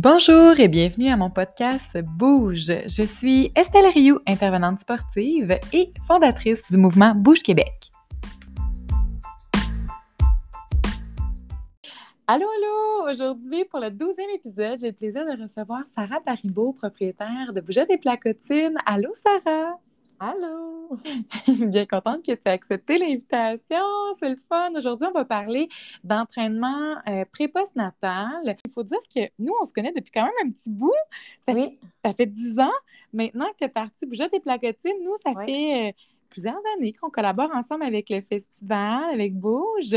[0.00, 2.70] Bonjour et bienvenue à mon podcast Bouge.
[2.86, 7.90] Je suis Estelle Rioux, intervenante sportive et fondatrice du mouvement Bouge Québec.
[12.28, 13.12] Allô, allô!
[13.12, 17.90] Aujourd'hui, pour le douzième épisode, j'ai le plaisir de recevoir Sarah Paribault, propriétaire de Bougette
[17.90, 18.78] et Placotine.
[18.86, 19.80] Allô, Sarah!
[20.20, 20.96] Allô!
[21.68, 23.84] Bien contente que tu aies accepté l'invitation.
[24.20, 24.72] C'est le fun.
[24.74, 25.68] Aujourd'hui, on va parler
[26.02, 28.56] d'entraînement euh, pré-post-natal.
[28.64, 30.90] Il faut dire que nous, on se connaît depuis quand même un petit bout.
[31.46, 32.72] Ça, Oui, fait, ça fait 10 ans.
[33.12, 35.46] Maintenant que tu es partie Bougette et Placotine, nous, ça Oui.
[35.46, 35.92] fait euh,
[36.30, 39.94] plusieurs années qu'on collabore ensemble avec le festival, avec Bouge.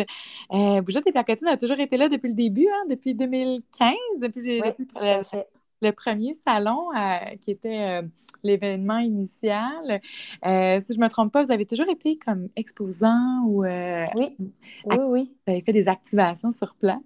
[0.54, 4.62] Euh, Bougette et Placotine a toujours été là depuis le début, hein, depuis 2015, depuis,
[4.62, 5.48] oui, depuis tout à fait.
[5.82, 8.08] Le premier salon euh, qui était euh,
[8.44, 10.02] l'événement initial.
[10.46, 14.38] Euh, si je ne me trompe pas, vous avez toujours été comme exposant ou Oui,
[14.86, 15.32] oui, oui.
[15.46, 17.00] vous avez fait des activations sur place?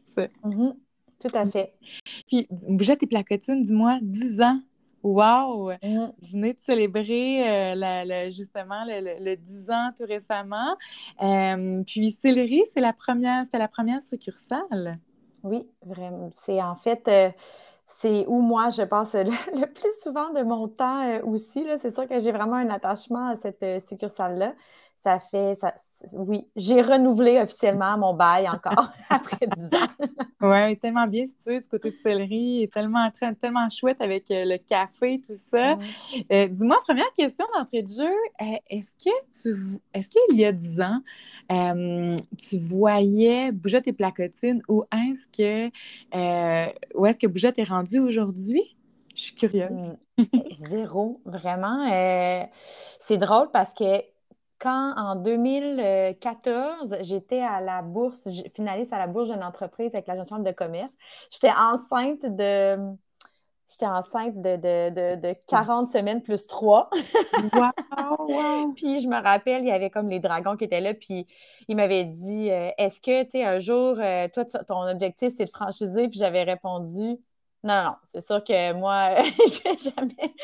[0.43, 0.75] Mhm,
[1.19, 1.73] Tout à fait.
[2.27, 4.59] Puis, Bougette et Placotine, dis-moi, 10 ans.
[5.03, 5.71] Wow!
[5.83, 6.11] Mhm.
[6.21, 10.75] Vous venez de célébrer la- la- justement le, le- le 10 ans tout récemment.
[11.85, 14.99] Puis, Céleri, c'est la première, c'était la première succursale?
[15.43, 16.31] Oui, vraiment.
[16.39, 17.07] C'est en fait,
[17.87, 21.65] c'est où moi je passe le, plus souvent de mon temps euh, aussi.
[21.79, 24.55] C'est sûr que j'ai vraiment un attachement à cette euh, succursale-là.
[25.03, 25.55] Ça fait,
[26.11, 30.07] oui, j'ai renouvelé officiellement mon bail encore après 10 ans.
[30.41, 33.09] Oui, tellement bien situé du côté de Céleri, tellement,
[33.41, 35.75] tellement chouette avec euh, le café, tout ça.
[35.75, 35.83] Mhm.
[36.31, 40.51] Euh, dis-moi, première question d'entrée de jeu, euh, est-ce que tu est-ce qu'il y a
[40.51, 41.01] 10 ans,
[41.51, 45.71] euh, tu voyais Bougette et Placotine ou est-ce que
[46.95, 48.75] où est-ce que Bougette est rendue aujourd'hui?
[49.15, 49.95] Je suis curieuse.
[50.17, 50.23] Mm.
[50.67, 51.87] Zéro, vraiment.
[52.99, 54.01] C'est drôle parce que
[54.59, 58.17] quand en 2014, j'étais à la bourse,
[58.53, 60.93] finaliste à la bourse d'une entreprise avec la Jeune Chambre de commerce,
[61.31, 62.77] j'étais enceinte de.
[63.67, 66.87] J'étais enceinte de, de, de, de 40 semaines plus 3.
[67.51, 67.71] Wow,
[68.19, 68.73] wow.
[68.75, 71.25] Puis je me rappelle, il y avait comme les dragons qui étaient là, puis
[71.67, 75.45] il m'avait dit euh, Est-ce que, tu sais, un jour, euh, toi, ton objectif, c'est
[75.45, 77.17] de franchiser Puis j'avais répondu
[77.65, 80.35] Non, non, c'est sûr que moi, je vais jamais,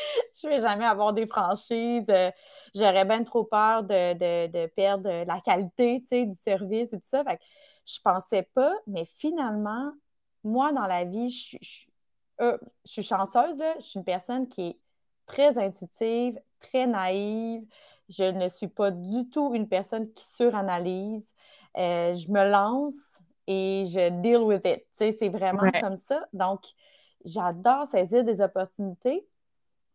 [0.42, 2.04] je vais jamais avoir des franchises.
[2.10, 2.32] Euh,
[2.74, 6.98] J'aurais bien trop peur de, de, de perdre la qualité, tu sais, du service et
[7.00, 7.24] tout ça.
[7.24, 7.44] Fait que
[7.86, 9.92] je pensais pas, mais finalement,
[10.44, 11.86] moi, dans la vie, je, je
[12.40, 13.74] euh, je suis chanceuse, là.
[13.78, 14.78] Je suis une personne qui est
[15.26, 17.62] très intuitive, très naïve.
[18.08, 21.34] Je ne suis pas du tout une personne qui suranalyse.
[21.76, 22.94] Euh, je me lance
[23.46, 24.80] et je deal with it.
[24.80, 25.80] Tu sais, c'est vraiment Ouais.
[25.80, 26.26] comme ça.
[26.32, 26.64] Donc,
[27.24, 29.26] j'adore saisir des opportunités.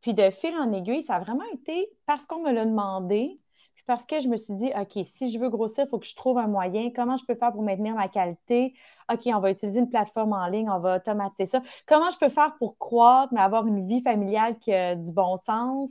[0.01, 3.39] Puis de fil en aiguille, ça a vraiment été parce qu'on me l'a demandé,
[3.75, 6.05] puis parce que je me suis dit, OK, si je veux grossir, il faut que
[6.05, 6.91] je trouve un moyen.
[6.95, 8.73] Comment je peux faire pour maintenir ma qualité?
[9.11, 11.61] OK, on va utiliser une plateforme en ligne, on va automatiser ça.
[11.87, 15.37] Comment je peux faire pour croître, mais avoir une vie familiale qui a du bon
[15.37, 15.89] sens?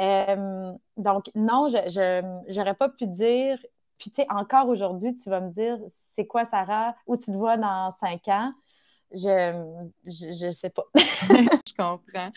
[0.00, 3.58] Euh, donc, non, je n'aurais pas pu dire.
[3.98, 5.78] Puis, tu sais, encore aujourd'hui, tu vas me dire,
[6.14, 6.94] c'est quoi, Sarah?
[7.06, 8.52] Où tu te vois dans cinq ans?
[9.12, 10.84] Je je, je sais pas.
[10.94, 12.30] Je comprends.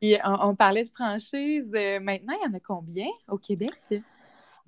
[0.00, 1.70] Puis, on, on parlait de franchise.
[1.74, 3.72] euh, maintenant, il y en a combien au Québec?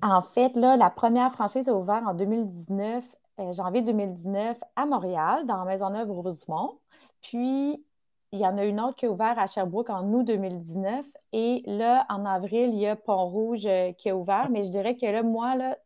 [0.02, 3.04] En fait, là, la première franchise a ouvert en 2019,
[3.40, 6.78] euh, janvier 2019, à Montréal, dans Maisonneuve-Rosemont.
[7.20, 7.84] Puis,
[8.32, 11.04] il y en a une autre qui a ouvert à Sherbrooke en août 2019.
[11.32, 14.50] Et là, en avril, il y a Pont-Rouge euh, qui a ouvert.
[14.50, 15.76] Mais je dirais que là, moi, là,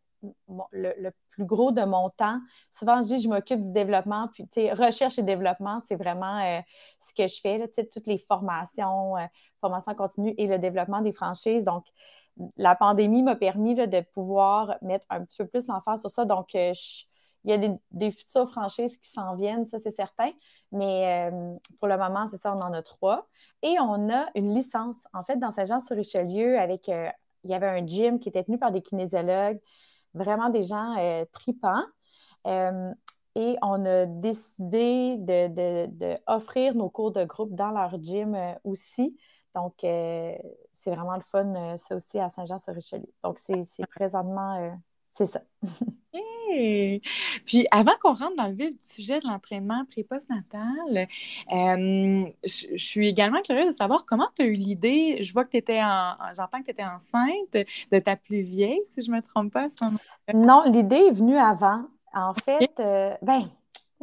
[0.71, 2.39] le, plus gros de mon temps,
[2.69, 4.29] souvent, je dis je m'occupe du développement.
[4.33, 6.59] Puis, tu sais, recherche et développement, c'est vraiment euh,
[6.99, 9.25] ce que je fais, tu sais, toutes les formations, euh,
[9.61, 11.63] formations continues et le développement des franchises.
[11.63, 11.85] Donc,
[12.57, 16.25] la pandémie m'a permis là, de pouvoir mettre un petit peu plus l'emphase sur ça.
[16.25, 16.73] Donc, euh,
[17.45, 20.31] il y a des, futures franchises qui s'en viennent, ça c'est certain.
[20.71, 21.29] Mais
[21.77, 23.27] pour le moment, c'est ça, on en a trois.
[23.63, 28.19] Et on a une licence, en fait, dans Saint-Jean-sur-Richelieu, avec, il y avait un gym
[28.19, 29.59] qui était tenu par des kinésiologues,
[30.13, 31.83] vraiment des gens euh, tripants.
[32.47, 32.91] Euh,
[33.35, 38.53] et on a décidé de, de- de nos cours de groupe dans leur gym euh,
[38.63, 39.17] aussi.
[39.55, 43.05] Donc, c'est vraiment le fun, ça aussi, à Saint-Jean-sur-Richelieu.
[43.23, 44.79] Donc, c'est c'est présentement,
[45.13, 45.41] c'est ça.
[46.49, 47.01] Hey!
[47.45, 51.07] Puis avant qu'on rentre dans le vif du sujet de l'entraînement pré-post-natal,
[51.51, 55.17] euh, je, je suis également curieuse de savoir comment tu as eu l'idée.
[55.23, 58.81] Je vois que tu étais en, j'entends que tu étais enceinte de ta plus vieille,
[58.93, 59.67] si je ne me trompe pas.
[59.81, 59.97] moment-
[60.33, 61.85] Non, l'idée est venue avant.
[62.13, 63.49] En fait, euh, ben,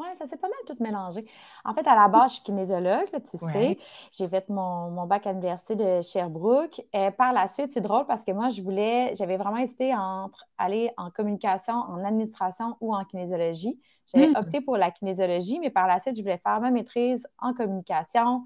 [0.00, 1.26] Oui, ça s'est pas mal tout mélangé.
[1.62, 3.78] En fait, à la base, je suis kinésiologue, tu sais.
[4.12, 6.80] J'ai fait mon, bac à l'université de Sherbrooke.
[6.94, 10.46] Et par la suite, c'est drôle parce que moi, je voulais, j'avais vraiment hésité entre
[10.56, 13.78] aller en communication, en administration ou en kinésiologie.
[14.06, 14.36] J'avais hmm.
[14.36, 18.44] opté pour la kinésiologie, mais par la suite, je voulais faire ma maîtrise en communication.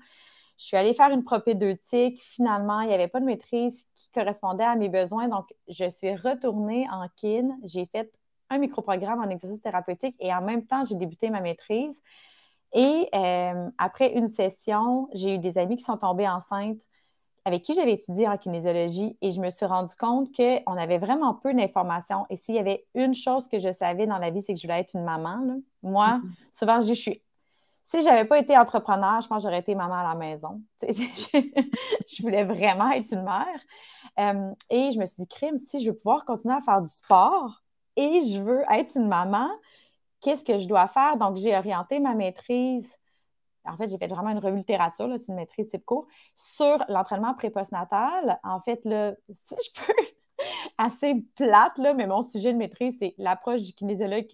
[0.58, 2.20] Je suis allée faire une propédeutique.
[2.20, 5.28] Finalement, il n'y avait pas de maîtrise qui correspondait à mes besoins.
[5.28, 7.56] Donc, je suis retournée en kin.
[7.62, 8.12] J'ai fait
[8.50, 12.02] un microprogramme en exercice thérapeutique et en même temps, j'ai débuté ma maîtrise.
[12.72, 16.80] Et euh, après une session, j'ai eu des amis qui sont tombés enceintes
[17.44, 21.34] avec qui j'avais étudié en kinésiologie et je me suis rendu compte qu'on avait vraiment
[21.34, 22.24] peu d'informations.
[22.30, 24.66] Et s'il y avait une chose que je savais dans la vie, c'est que je
[24.66, 25.60] voulais être une maman.
[25.82, 26.30] Moi, mm-hmm.
[26.52, 27.22] souvent, je dis, je suis.
[27.86, 30.62] Si je n'avais pas été entrepreneur, je pense que j'aurais été maman à la maison.
[30.82, 33.60] je voulais vraiment être une mère.
[34.18, 36.90] Euh, et je me suis dit, crime, si je veux pouvoir continuer à faire du
[36.90, 37.62] sport,
[37.96, 39.48] et je veux être une maman,
[40.20, 41.16] qu'est-ce que je dois faire?
[41.16, 42.96] Donc, j'ai orienté ma maîtrise.
[43.64, 47.34] En fait, j'ai fait vraiment une revue littérature, c'est une maîtrise type court, sur l'entraînement
[47.34, 48.38] pré-postnatal.
[48.42, 49.92] En fait, là, si je peux,
[50.78, 54.26] assez plate, là, mais mon sujet de maîtrise, c'est l'approche du kinésiologue,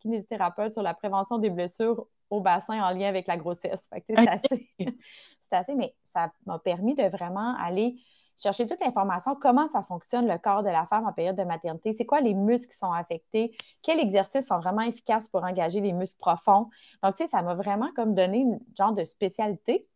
[0.00, 3.80] kinésithérapeute sur la prévention des blessures au bassin en lien avec la grossesse.
[4.06, 4.68] C'est assez,
[5.50, 7.96] assez, mais ça m'a permis de vraiment aller
[8.36, 11.92] chercher toute l'information, comment ça fonctionne le corps de la femme en période de maternité,
[11.92, 15.92] c'est quoi les muscles qui sont affectés, quels exercices sont vraiment efficaces pour engager les
[15.92, 16.68] muscles profonds.
[17.02, 19.86] Donc, tu sais, ça m'a vraiment comme donné une genre de spécialité.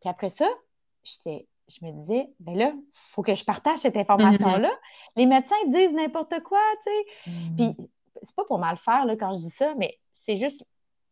[0.00, 0.46] Puis après ça,
[1.04, 4.68] je me disais, ben là, il faut que je partage cette information-là.
[4.68, 5.10] Mm-hmm.
[5.16, 7.30] Les médecins disent n'importe quoi, tu sais.
[7.30, 7.74] Mm-hmm.
[7.74, 7.88] Puis,
[8.22, 10.66] c'est pas pour mal faire là, quand je dis ça, mais c'est juste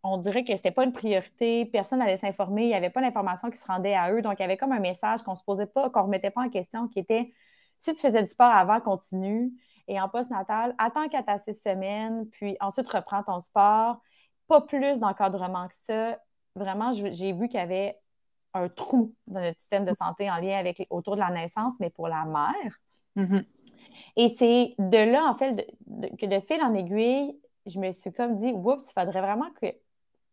[0.04, 3.00] on dirait que ce n'était pas une priorité, personne n'allait s'informer, il n'y avait pas
[3.00, 4.20] d'information qui se rendait à eux.
[4.20, 6.30] Donc, il y avait comme un message qu'on ne se posait pas, qu'on ne remettait
[6.30, 7.32] pas en question, qui était
[7.80, 9.52] si tu faisais du sport avant, continue.
[9.88, 14.00] Et en post-natal, attends qu'à ta six semaines, puis ensuite reprends ton sport.
[14.48, 16.18] Pas plus d'encadrement que ça.
[16.54, 17.98] Vraiment, j'ai vu qu'il y avait
[18.54, 21.90] un trou dans notre système de santé en lien avec autour de la naissance, mais
[21.90, 22.80] pour la mère.
[23.16, 23.44] Mm-hmm.
[24.16, 25.66] Et c'est de là, en fait,
[26.18, 29.66] que de fil en aiguille, je me suis comme dit, oups, il faudrait vraiment que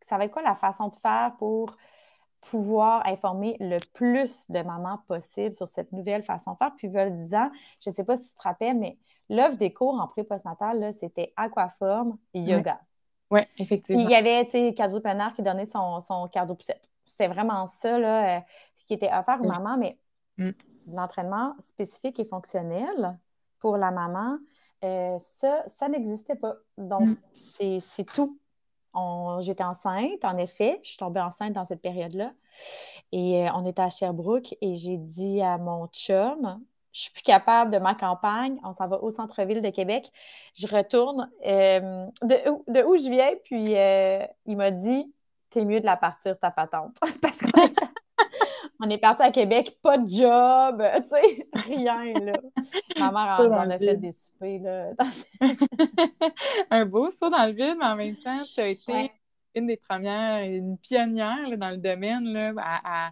[0.05, 1.75] ça va être quoi la façon de faire pour
[2.41, 6.71] pouvoir informer le plus de mamans possible sur cette nouvelle façon de faire?
[6.77, 7.51] Puis, le 10 ans,
[7.81, 8.97] je ne sais pas si tu te rappelles, mais
[9.29, 12.79] l'œuvre des cours en pré-postnatal, c'était aquaforme et yoga.
[13.31, 14.01] Oui, effectivement.
[14.01, 14.99] il y avait, tu sais, Cardio
[15.35, 16.81] qui donnait son, son cardio poussette.
[17.05, 18.41] C'était vraiment ça, là, euh,
[18.87, 19.97] qui était offert aux mamans, mais
[20.37, 20.49] mm.
[20.87, 23.17] l'entraînement spécifique et fonctionnel
[23.59, 24.37] pour la maman,
[24.83, 26.55] euh, ça, ça n'existait pas.
[26.77, 27.79] Donc, mm.
[27.79, 28.39] c'est tout
[29.41, 30.79] J'étais enceinte, en effet.
[30.83, 32.31] Je suis tombée enceinte dans cette période-là.
[33.11, 36.59] Et euh, on était à Sherbrooke et j'ai dit à mon chum,
[36.91, 38.59] je suis plus capable de ma campagne.
[38.63, 40.11] On s'en va au centre-ville de Québec.
[40.55, 45.13] Je retourne euh, de, où je viens, puis euh, il m'a dit
[45.49, 46.97] T'es mieux de la partir, ta patente.
[47.21, 47.67] Parce qu'on
[48.79, 52.33] on est parti à Québec, pas de job, tu sais, rien, là.
[52.97, 54.91] Ma mère en, a fait des soupers, là.
[56.71, 59.11] un beau saut dans le vide, mais en même temps, tu as été
[59.55, 63.11] une des premières, une pionnière dans le domaine là, à,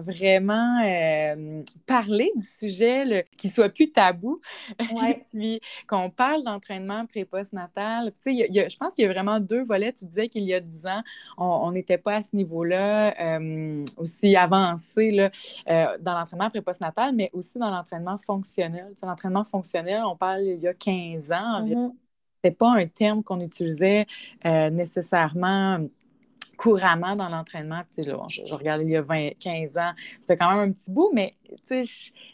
[0.00, 4.36] vraiment euh, parler du sujet, qui soit plus tabou,
[5.32, 8.12] puis qu'on parle d'entraînement pré-post-natal.
[8.26, 9.92] je pense qu'il y a vraiment deux volets.
[9.92, 11.02] Tu disais qu'il y a dix ans,
[11.36, 15.30] on n'était pas à ce niveau-là euh, aussi avancé là,
[15.70, 18.92] euh, dans l'entraînement pré-post-natal, mais aussi dans l'entraînement fonctionnel.
[19.00, 21.88] L'entraînement fonctionnel, on parle il y a 15 ans environ.
[21.90, 22.07] Mm-hmm
[22.44, 24.06] n'était pas un terme qu'on utilisait
[24.44, 25.80] euh, nécessairement
[26.56, 27.82] couramment dans l'entraînement.
[27.96, 30.90] Je, je, regardais il y a 20, 15 ans, ça fait quand même un petit
[30.90, 31.36] bout, mais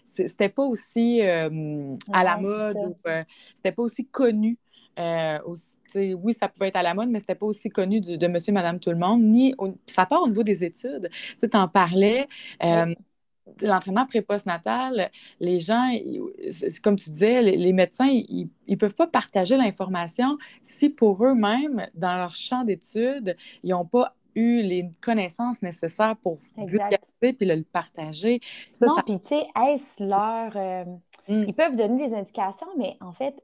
[0.04, 3.22] c'était pas aussi euh, à la mode ou euh,
[3.54, 4.58] c'était pas aussi connu.
[4.96, 8.80] oui, ça pouvait être à la mode, mais c'était pas aussi connu de, monsieur, madame,
[8.80, 9.54] tout le monde, ni
[9.86, 11.10] ça part au niveau des études.
[11.38, 12.26] Tu en parlais
[13.60, 15.10] l'entraînement pré-postnatal,
[15.40, 15.90] les gens,
[16.82, 22.16] comme tu disais, les, médecins, ils ne peuvent pas partager l'information si pour eux-mêmes, dans
[22.16, 28.40] leur champ d'études, ils n'ont pas eu les connaissances nécessaires pour vulgariser puis le, partager.
[28.80, 30.56] non, puis tu sais, est-ce leur...
[30.56, 30.84] Euh,
[31.28, 31.44] mm.
[31.48, 33.34] Ils peuvent donner des indications, mais en fait,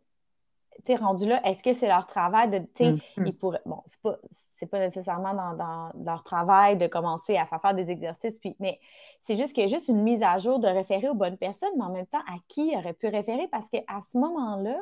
[0.84, 3.26] tu rendu là, est-ce que c'est leur travail de, tu sais, mm, mm.
[3.26, 3.62] ils pourraient...
[3.66, 4.18] Bon, c'est pas
[4.60, 8.78] c'est pas nécessairement dans, leur travail de commencer à faire, des exercices, puis, mais
[9.18, 11.70] c'est juste qu'il y a juste une mise à jour de référer aux bonnes personnes,
[11.78, 13.48] mais en même temps, à qui aurait pu référer?
[13.50, 14.76] Parce qu'à ce moment-là,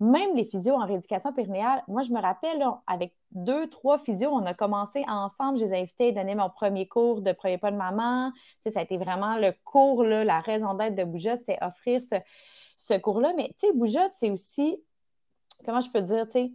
[0.00, 4.44] même les physios en rééducation périnéale, moi, je me rappelle, avec deux, trois physios, on
[4.46, 5.58] a commencé ensemble.
[5.58, 8.32] Je les ai invités à donner mon premier cours de premier pas de maman.
[8.64, 12.00] Tu ça a été vraiment le cours, là, la raison d'être de Boujotte, c'est offrir
[12.76, 13.34] ce, cours-là.
[13.36, 14.82] Mais, tu sais, c'est aussi,
[15.64, 16.52] comment je peux dire, tu sais,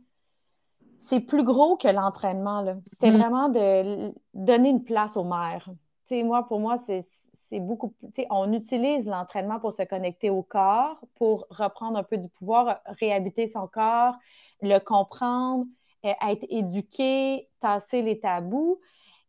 [0.99, 2.63] c'est plus gros que l'entraînement.
[2.85, 3.17] C'était mm.
[3.17, 5.69] vraiment de donner une place aux mères.
[6.11, 8.25] moi, pour moi, c'est beaucoup plus.
[8.29, 13.47] On utilise l'entraînement pour se connecter au corps, pour reprendre un peu du pouvoir, réhabiter
[13.47, 14.15] son corps,
[14.61, 15.65] le comprendre,
[16.05, 18.79] euh, être éduqué, tasser les tabous,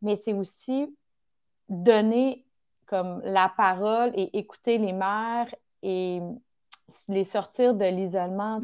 [0.02, 0.94] mais c'est aussi
[1.68, 2.44] donner
[2.86, 6.20] comme la parole et écouter les mères et
[7.08, 8.58] les sortir de l'isolement.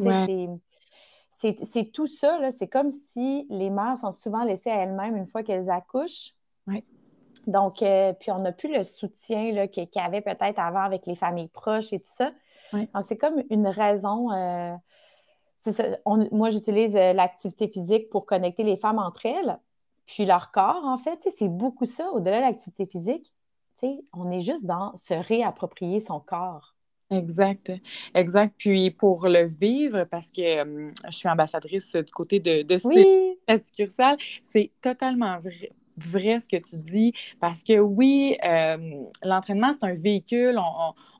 [1.38, 5.42] C'est tout ça, c'est comme si les mères sont souvent laissées à elles-mêmes une fois
[5.42, 6.32] qu'elles accouchent.
[7.46, 11.14] Donc, euh, puis on n'a plus le soutien qu'il y avait peut-être avant avec les
[11.14, 12.32] familles proches et tout ça.
[12.72, 14.32] Donc, c'est comme une raison.
[14.32, 14.74] Euh,
[16.32, 19.58] moi, j'utilise euh, l'activité physique pour connecter les femmes entre elles.
[20.06, 22.10] Puis leur corps, en fait, c'est beaucoup ça.
[22.12, 23.32] Au-delà de l'activité physique,
[24.12, 26.75] on est juste dans se réapproprier son corps.
[27.10, 27.72] Exact,
[28.14, 28.54] exact.
[28.58, 33.04] Puis pour le vivre, parce que je suis ambassadrice du côté de, de oui.
[33.46, 38.36] la succursale, c'est totalement vrai vrai ce que tu dis, parce que oui,
[39.22, 40.58] l'entraînement, c'est un véhicule.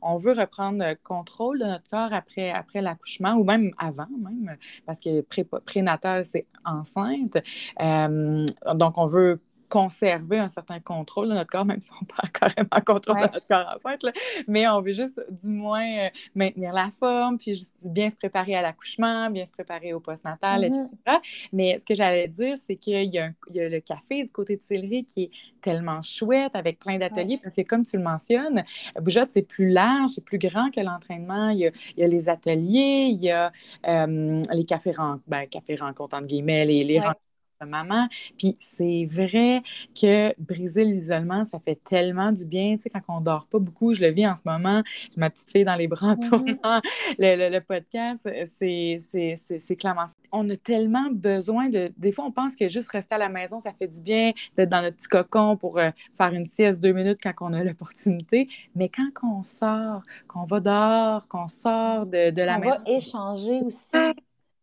[0.02, 4.99] On, veut reprendre contrôle de notre corps après, après l'accouchement ou même avant, même, parce
[4.99, 5.21] que
[5.61, 7.38] prénatal, c'est enceinte.
[7.78, 12.85] donc, on veut conserver un certain contrôle de notre corps, même si on pas carrément
[12.85, 14.05] contrôle de notre corps enceinte,
[14.47, 18.63] mais on veut juste du moins euh, maintenir la forme, puis bien se préparer à
[18.63, 20.83] l'accouchement, bien se préparer au postnatal, etc.
[21.07, 21.49] Mm-hmm.
[21.53, 25.05] Mais ce que j'allais dire, c'est qu'il y, a le café du côté de Sillery
[25.05, 25.31] qui est
[25.61, 28.65] tellement chouette avec plein d'ateliers, parce que comme tu le mentionnes,
[29.01, 31.51] Boujotte, c'est plus large, c'est plus grand que l'entraînement.
[31.51, 33.53] Il, y a les ateliers, il y a
[33.89, 34.93] euh, les cafés,
[35.27, 37.21] ben, cafés rencontres, entre guillemets, les, les rencontres
[37.65, 38.09] maman.
[38.39, 39.63] Puis c'est vrai
[40.01, 42.77] que briser l'isolement, ça fait tellement du bien.
[42.77, 44.83] Tu sais, quand on dort pas beaucoup, je le vis en ce moment,
[45.17, 46.81] ma petite fille dans les bras en tournant
[47.19, 51.93] le, le, podcast, c'est clairement On a tellement besoin de...
[51.97, 54.69] Des fois, on pense que juste rester à la maison, ça fait du bien d'être
[54.69, 58.49] dans notre petit cocon pour euh, faire une sieste deux minutes quand on a l'opportunité.
[58.75, 62.77] Mais quand on sort, qu'on va dehors, qu'on sort de, de la on maison...
[62.87, 63.97] On va échanger aussi.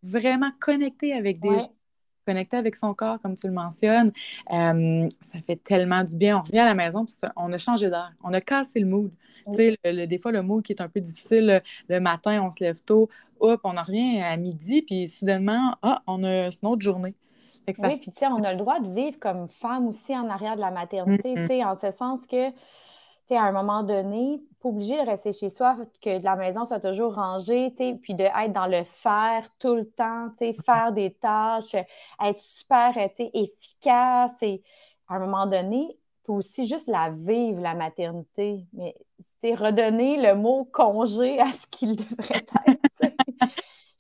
[0.03, 1.73] Vraiment connecter avec des gens
[2.25, 4.11] connecter avec son corps, comme tu le mentionnes.
[4.51, 6.39] Euh, ça fait tellement du bien.
[6.39, 8.13] On revient à la maison, puis on a changé d'air.
[8.23, 9.11] On a cassé le mood.
[9.47, 12.51] Tu sais, le, des fois, le mood qui est un peu difficile le, matin, on
[12.51, 16.67] se lève tôt, hop, on en revient à midi, puis soudainement, ah, on a une
[16.67, 17.15] autre journée.
[17.67, 20.55] oui, puis tu sais, on a le droit de vivre comme femme aussi en arrière
[20.55, 22.49] de la maternité, tu sais, en ce sens que
[23.31, 27.15] à un moment donné, pas obligé de rester chez soi, que la maison soit toujours
[27.15, 30.29] rangée, puis d'être dans le faire tout le temps,
[30.65, 34.31] faire des tâches, être super efficace.
[34.41, 34.61] Et
[35.07, 38.95] à un moment donné, faut aussi juste la vivre, la maternité, mais
[39.51, 42.53] redonner le mot congé à ce qu'il devrait être.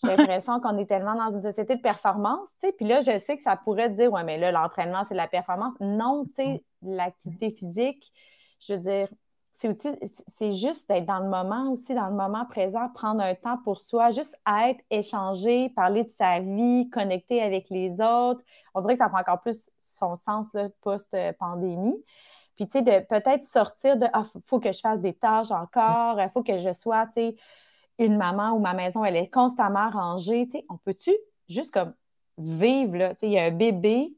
[0.03, 3.43] J'ai l'impression qu'on est tellement dans une société de performance, puis là, je sais que
[3.43, 5.73] ça pourrait dire, ouais, mais là, l'entraînement, c'est la performance.
[5.81, 8.11] Non, tu sais, l'activité physique,
[8.67, 9.07] je veux dire,
[9.53, 13.79] c'est juste d'être dans le moment aussi, dans le moment présent, prendre un temps pour
[13.79, 18.41] soi, juste être, échanger, parler de sa vie, connecter avec les autres.
[18.73, 19.63] On dirait que ça prend encore plus
[19.97, 20.49] son sens
[20.81, 22.03] post-pandémie.
[22.55, 26.19] Puis, tu sais, de peut-être sortir de Ah, faut que je fasse des tâches encore,
[26.19, 27.35] il faut que je sois, tu sais,
[27.99, 30.45] une maman où ma maison, elle est constamment rangée.
[30.47, 31.15] Tu sais, on peut-tu
[31.47, 31.93] juste comme
[32.37, 33.13] vivre, là?
[33.13, 34.15] Tu sais, il y a un bébé,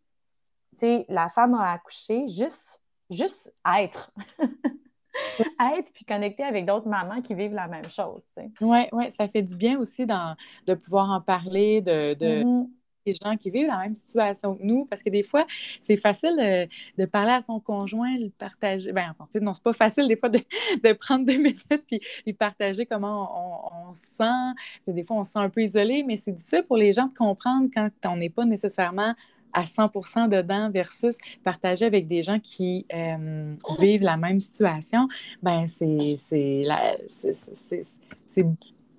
[0.71, 4.11] tu sais, la femme a accouché, juste, juste être.
[5.75, 8.21] être puis connecter avec d'autres mamans qui vivent la même chose.
[8.61, 10.35] Oui, ouais, ça fait du bien aussi dans,
[10.65, 12.69] de pouvoir en parler, de, de mm-hmm.
[13.05, 15.45] des gens qui vivent la même situation que nous, parce que des fois,
[15.81, 16.65] c'est facile euh,
[16.97, 18.91] de, parler à son conjoint, le partager.
[18.91, 20.39] Ben, en fait, non, c'est pas facile des fois de,
[20.83, 24.91] de, prendre deux minutes puis lui partager comment on, on se sent.
[24.91, 27.13] des fois, on se sent un peu isolé, mais c'est difficile pour les gens de
[27.13, 29.13] comprendre quand on n'est pas nécessairement
[29.55, 35.07] à 100% dedans versus partager avec des gens qui euh, vivent la même situation,
[35.41, 36.65] ben c'est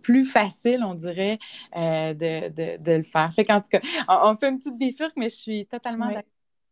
[0.03, 1.39] plus facile, on dirait,
[1.77, 3.33] euh, de, de, de, le faire.
[3.35, 6.23] Fait en tout cas, on, fait une petite bifurque, mais je suis totalement d'accord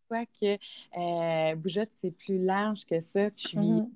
[0.08, 0.58] avec toi que
[0.98, 3.30] euh, Bougeotte, c'est plus large que ça.
[3.30, 3.88] Puis, mm-hmm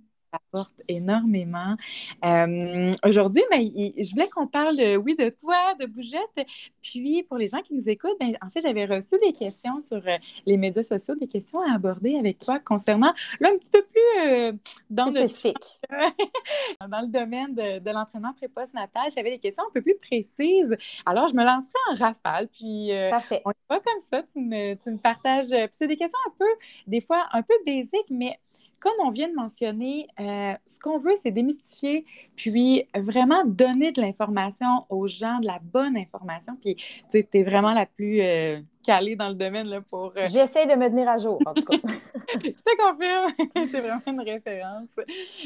[0.88, 1.76] énormément.
[2.24, 6.46] Euh, aujourd'hui, ben, je voulais qu'on parle, oui, de toi, de Bougette.
[6.82, 9.98] Puis, pour les gens qui nous écoutent, ben, en fait, j'avais reçu des questions sur
[9.98, 13.82] euh, les médias sociaux, des questions à aborder avec toi concernant, là, un petit peu
[13.82, 14.52] plus euh,
[14.90, 15.26] dans, le,
[16.88, 18.34] dans le domaine de, de l'entraînement
[18.74, 19.10] natal.
[19.14, 20.76] J'avais des questions un peu plus précises.
[21.06, 22.48] Alors, je me lancerai en rafale.
[22.48, 23.42] Puis, Parfait.
[23.44, 24.22] on pas comme ça.
[24.22, 25.50] Tu me, tu me partages.
[25.50, 26.48] Puis, c'est des questions un peu,
[26.86, 28.38] des fois, un peu basiques, mais
[28.80, 32.04] comme on vient de mentionner, euh, ce qu'on veut, c'est démystifier,
[32.36, 36.56] puis vraiment donner de l'information aux gens, de la bonne information.
[36.60, 40.14] Puis, tu sais, es vraiment la plus euh, calée dans le domaine là, pour.
[40.16, 41.76] Euh, J'essaie de me tenir à jour, en tout cas.
[42.32, 43.30] je te confirme.
[43.70, 44.88] c'est vraiment une référence.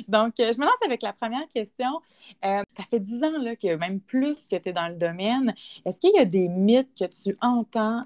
[0.06, 1.90] Donc, euh, je me lance avec la première question.
[2.44, 5.54] Euh, ça fait dix ans là, que même plus que tu es dans le domaine.
[5.84, 8.00] Est-ce qu'il y a des mythes que tu entends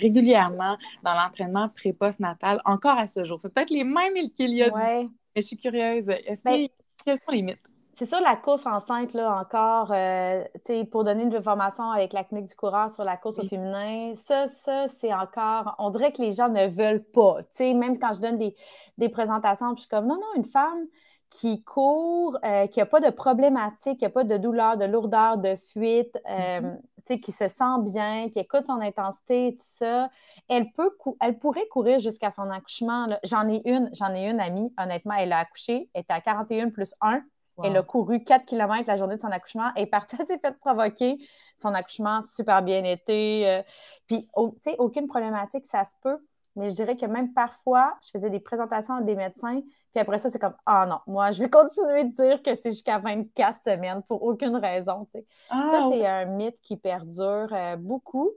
[0.00, 3.40] régulièrement dans l'entraînement pré-post-natal encore à ce jour?
[3.40, 4.72] C'est peut-être les mêmes qu'il y a.
[4.72, 5.08] Ouais.
[5.34, 6.08] Mais je suis curieuse.
[6.08, 6.68] Est-ce ben,
[7.04, 7.75] quels sont les mythes?
[7.96, 10.44] C'est sûr, la course enceinte, là, encore, euh,
[10.90, 14.46] pour donner une information avec la clinique du coureur sur la course au féminin, ça,
[14.48, 17.38] ça, c'est encore, on dirait que les gens ne veulent pas.
[17.58, 20.84] même quand je donne des, présentations, je suis comme, non, non, une femme
[21.30, 25.38] qui court, euh, qui n'a pas de problématique, qui n'a pas de douleur, de lourdeur,
[25.38, 26.60] de fuite, euh,
[27.08, 27.20] mm-hmm.
[27.20, 30.10] qui se sent bien, qui écoute son intensité, tout ça,
[30.50, 33.06] elle, peut elle pourrait courir jusqu'à son accouchement.
[33.24, 36.68] J'en ai une, j'en ai une amie, honnêtement, elle a accouché, elle était à 41
[36.68, 37.22] plus 1
[37.62, 39.70] elle a couru 4 km la journée de son accouchement.
[39.76, 41.18] Elle est partie, elle s'est fait provoquer.
[41.56, 43.48] Son accouchement, super bien été.
[43.48, 43.62] Euh,
[44.06, 46.18] puis, tu sais, aucune problématique, ça se peut.
[46.54, 49.60] Mais je dirais que même parfois, je faisais des présentations à des médecins,
[49.92, 52.70] puis après ça, c'est comme Ah non, moi, je vais continuer de dire que c'est
[52.70, 55.06] jusqu'à 24 semaines pour aucune raison.
[55.50, 58.30] Ah, ça, c'est un mythe qui perdure euh, beaucoup.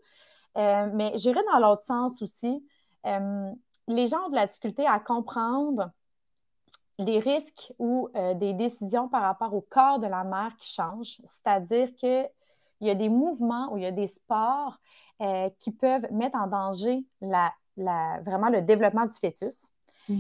[0.57, 2.65] Euh, mais j'irais dans l'autre sens aussi.
[3.05, 5.89] les gens ont de la difficulté à comprendre
[6.99, 11.17] les risques ou euh, des décisions par rapport au corps de la mère qui changent,
[11.23, 12.29] c'est-à-dire qu'il
[12.81, 14.77] y a des mouvements ou il y a des sports
[15.21, 17.05] euh, qui peuvent mettre en danger
[17.77, 19.71] vraiment le développement du fœtus.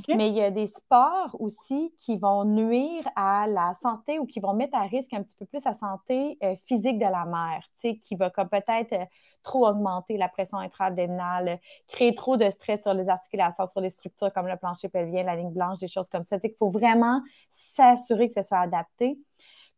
[0.09, 4.39] Mais il y a des sports aussi qui vont nuire à la santé ou qui
[4.39, 7.63] vont mettre à risque un petit peu plus la santé euh, physique de la mère,
[8.01, 9.05] qui va comme peut-être euh,
[9.43, 14.31] trop augmenter la pression intra-abdominale, créer trop de stress sur les articulations, sur les structures
[14.33, 16.37] comme le plancher pelvien, la ligne blanche, des choses comme ça.
[16.43, 19.17] Il faut vraiment s'assurer que ce soit adapté.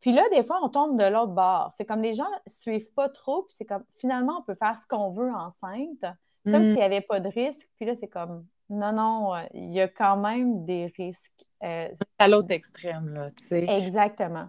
[0.01, 1.71] Puis là, des fois, on tombe de l'autre bord.
[1.77, 4.77] C'est comme les gens ne suivent pas trop, puis c'est comme finalement, on peut faire
[4.81, 6.01] ce qu'on veut enceinte,
[6.43, 6.69] comme mm.
[6.69, 7.69] s'il n'y avait pas de risque.
[7.77, 11.45] Puis là, c'est comme non, non, euh, il y a quand même des risques.
[11.61, 13.65] Euh, à l'autre extrême, là, tu sais.
[13.67, 14.47] Exactement.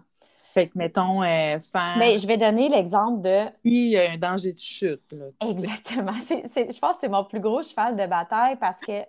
[0.53, 1.95] Fait que, mettons, euh, faire...
[1.97, 3.41] Mais je vais donner l'exemple de...
[3.63, 5.25] Il y a un danger de chute, là.
[5.41, 6.13] Exactement.
[6.29, 9.01] je pense que c'est mon plus gros cheval de bataille parce que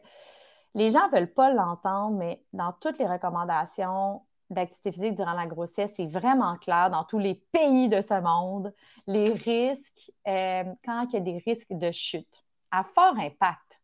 [0.75, 5.47] les gens ne veulent pas l'entendre, mais dans toutes les recommandations d'activité physique durant la
[5.47, 8.75] grossesse, c'est vraiment clair dans tous les pays de ce monde,
[9.07, 13.81] les risques, quand il y a des risques de chute à fort impact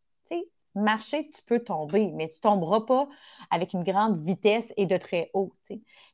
[0.74, 3.08] marcher, tu peux tomber, mais tu ne tomberas pas
[3.50, 5.52] avec une grande vitesse et de très haut.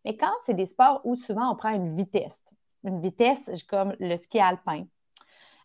[0.04, 2.42] Mais quand c'est des sports où souvent on prend une vitesse,
[2.84, 4.84] une vitesse comme le ski alpin,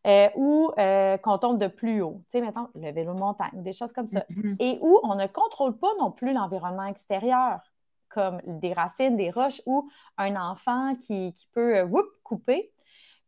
[0.07, 3.51] euh, ou euh, qu'on tombe de plus haut, tu sais, mettons le vélo de montagne,
[3.61, 4.55] des choses comme ça, mm-hmm.
[4.59, 7.59] et où on ne contrôle pas non plus l'environnement extérieur,
[8.09, 12.73] comme des racines, des roches, ou un enfant qui, peut euh, couper.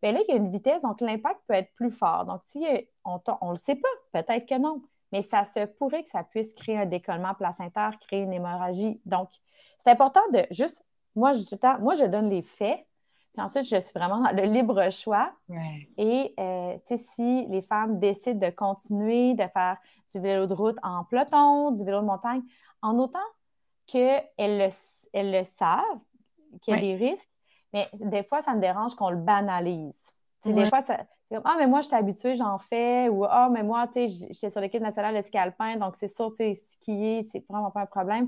[0.01, 2.25] Bien là, il y a une vitesse, donc l'impact peut être plus fort.
[2.25, 2.65] Donc, si
[3.05, 4.81] on ne le sait pas, peut-être que non
[5.13, 8.99] mais ça se pourrait que ça puisse créer un décollement placentaire, créer une hémorragie.
[9.05, 9.29] Donc,
[9.77, 10.83] c'est important de juste,
[11.15, 12.83] moi, je, moi, je donne les faits,
[13.31, 15.31] puis ensuite, je suis vraiment dans le libre choix.
[15.97, 19.77] Et euh, si les femmes décident de continuer de faire
[20.11, 22.41] du vélo de route en peloton, du vélo de montagne,
[22.81, 23.19] en autant
[23.85, 24.69] qu'elles le,
[25.13, 25.83] elles le savent,
[26.61, 27.29] qu'il y a des risques,
[27.71, 30.09] mais des fois, ça me dérange qu'on le banalise.
[30.43, 31.05] Des fois, ça,
[31.43, 33.09] ah, mais moi, je suis habituée, j'en fais.
[33.09, 36.07] Ou Ah, mais moi, tu sais, j'étais sur l'équipe nationale de ski alpin, donc c'est
[36.07, 38.27] sûr, tu sais, skier, c'est vraiment pas un problème.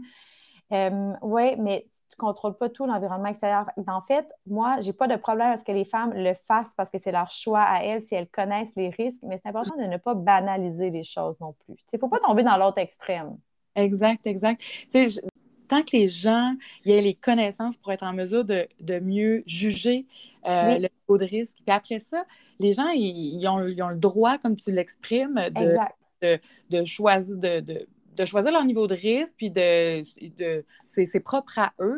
[1.21, 3.65] Oui, mais tu ne contrôles pas tout l'environnement extérieur.
[3.87, 6.89] En fait, moi, j'ai pas de problème à ce que les femmes le fassent parce
[6.89, 9.83] que c'est leur choix à elles, si elles connaissent les risques, mais c'est important de
[9.83, 11.75] ne pas banaliser les choses non plus.
[11.93, 13.37] Il ne faut pas tomber dans l'autre extrême.
[13.75, 14.61] Exact, exact.
[14.89, 15.21] Tu sais,
[15.67, 16.53] tant que les gens
[16.85, 18.67] aient les connaissances pour être en mesure de,
[19.01, 20.05] mieux juger
[20.45, 21.57] euh, le niveau de risque.
[21.65, 22.25] Puis après ça,
[22.59, 26.37] les gens, ils, ont, le droit, comme tu l'exprimes, de,
[26.69, 30.01] de, choisir, de, choisir leur niveau de risque, puis de,
[30.85, 31.97] c'est propre à eux.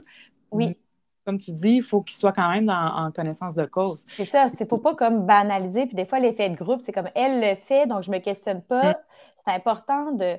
[0.52, 0.78] Oui.
[1.26, 4.06] Comme tu dis, il faut qu'ils soient quand même en connaissance de cause.
[4.16, 5.86] C'est ça, il ne faut pas comme banaliser.
[5.86, 8.22] Puis des fois, l'effet de groupe, c'est comme elle le fait, donc je ne me
[8.22, 8.92] questionne pas.
[8.92, 8.96] Mm.
[9.46, 10.38] C'est important de,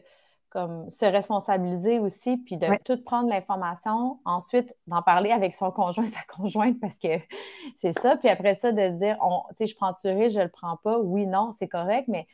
[0.50, 6.06] comme se responsabiliser aussi, puis de tout prendre l'information, ensuite d'en parler avec son conjoint,
[6.06, 7.18] sa conjointe, parce que
[7.76, 8.16] c'est ça.
[8.16, 9.16] Puis après ça, de se dire,
[9.50, 10.98] tu sais, je prends-tu risque, je le prends pas.
[10.98, 12.26] Oui, non, c'est correct, mais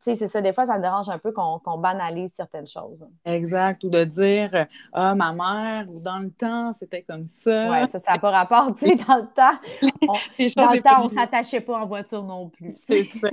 [0.00, 3.04] c'est ça, des fois, ça me dérange un peu qu'on banalise certaines choses.
[3.24, 3.82] Exact.
[3.84, 7.70] Ou de dire Ah, ma mère, ou dans le temps, c'était comme ça.
[7.70, 8.74] Oui, ça, ça n'a pas rapport.
[8.74, 9.58] Tu sais, dans le temps,
[10.02, 10.12] on,
[10.56, 12.72] dans le temps, on ne s'attachait pas en voiture non plus.
[12.86, 13.28] C'est ça.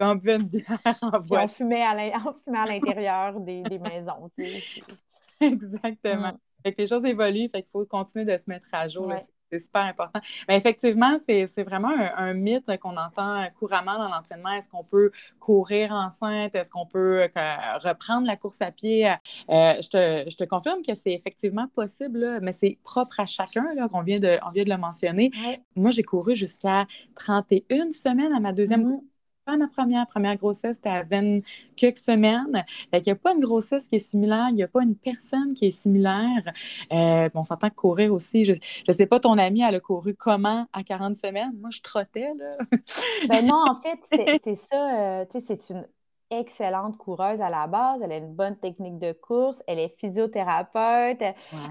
[0.00, 1.30] On buvait une bière en voiture.
[1.42, 4.30] on fumait à l'intérieur des, des, maisons.
[5.40, 6.32] Exactement.
[6.32, 6.38] Mm.
[6.62, 9.12] Fait que les choses évoluent, fait qu'il faut continuer de se mettre à jour.
[9.50, 10.20] C'est super important.
[10.48, 14.52] Mais effectivement, c'est vraiment un, mythe qu'on entend couramment dans l'entraînement.
[14.52, 16.54] Est-ce qu'on peut courir enceinte?
[16.54, 19.08] Est-ce qu'on peut euh, reprendre la course à pied?
[19.08, 19.14] Euh,
[19.48, 24.02] je, te, je, te, confirme que c'est effectivement possible, mais c'est propre à chacun, qu'on
[24.02, 25.30] vient de, on vient de le mentionner.
[25.74, 26.86] Moi, j'ai couru jusqu'à
[27.16, 29.00] 31 semaines à ma deuxième
[29.46, 30.06] mm-hmm ma première.
[30.06, 31.40] Première grossesse, c'était à 20
[31.76, 32.64] quelques semaines.
[32.92, 35.54] il n'y a pas une grossesse qui est similaire, il n'y a pas une personne
[35.54, 36.40] qui est similaire.
[36.92, 38.44] Euh, on s'entend courir aussi.
[38.44, 38.52] Je
[38.88, 41.52] ne sais pas, ton amie, elle a couru comment à 40 semaines?
[41.60, 42.50] Moi, je trottais, là.
[43.28, 43.98] ben non, en fait,
[44.44, 45.20] c'est ça.
[45.20, 45.86] Euh, tu sais, c'est une
[46.30, 51.20] excellente coureuse à la base, elle a une bonne technique de course, elle est physiothérapeute,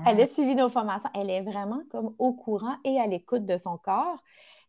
[0.05, 3.55] elle a suivi nos formations, elle est vraiment comme au courant et à l'écoute de
[3.55, 4.21] son corps.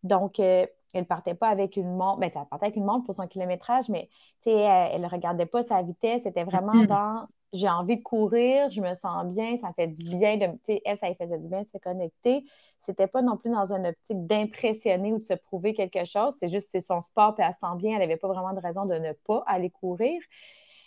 [0.04, 2.20] Donc, euh, elle partait pas avec une montre.
[2.20, 4.08] Ben, elle partait avec une montre pour son kilométrage, mais
[4.46, 6.22] elle ne regardait pas sa vitesse.
[6.24, 6.86] C'était vraiment mm-hmm.
[6.86, 10.46] dans j'ai envie de courir, je me sens bien, ça fait du bien de.
[10.84, 12.44] Elle, ça lui faisait du bien de se connecter.
[12.80, 16.34] C'était pas non plus dans une optique d'impressionner ou de se prouver quelque chose.
[16.38, 17.94] C'est juste c'est son sport, puis elle sent bien.
[17.94, 20.20] Elle n'avait pas vraiment de raison de ne pas aller courir.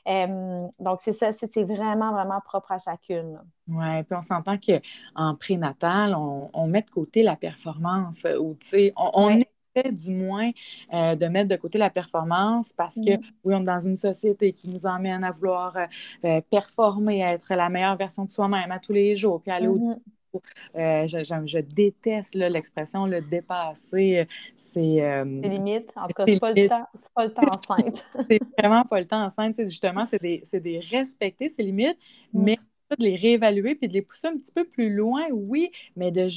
[0.05, 3.39] donc, c'est ça, c'est vraiment, vraiment propre à chacune.
[3.67, 8.67] Oui, puis on s'entend qu'en prénatal, on, on, met de côté la performance ou, tu
[8.67, 9.41] sais, on, on
[9.81, 10.51] du moins
[10.93, 13.31] euh, de mettre de côté la performance parce que, mm-hmm.
[13.43, 15.85] oui, on est dans une société qui nous emmène à vouloir euh,
[16.25, 19.77] euh, performer, être la meilleure version de soi-même à tous les jours, puis aller au
[20.75, 21.47] mm-hmm.
[21.47, 24.27] je, déteste l'expression le dépasser.
[24.55, 25.91] C'est limite.
[25.95, 28.05] En tout cas, c'est pas, le temps, pas le temps enceinte.
[28.29, 29.55] c'est vraiment pas le temps enceinte.
[29.59, 31.97] Justement, c'est des, des, respecter ces limites,
[32.33, 32.43] mm.
[32.43, 32.57] mais
[32.97, 36.27] de les réévaluer puis de les pousser un petit peu plus loin, oui, mais de,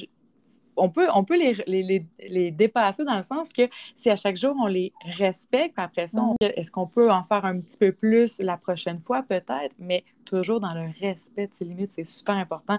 [0.77, 4.67] on peut, on peut les, dépasser dans le sens que si à chaque jour on
[4.67, 9.01] les respecte, après ça, est-ce qu'on peut en faire un petit peu plus la prochaine
[9.01, 12.79] fois peut-être, mais toujours dans le respect de ses limites, c'est super important.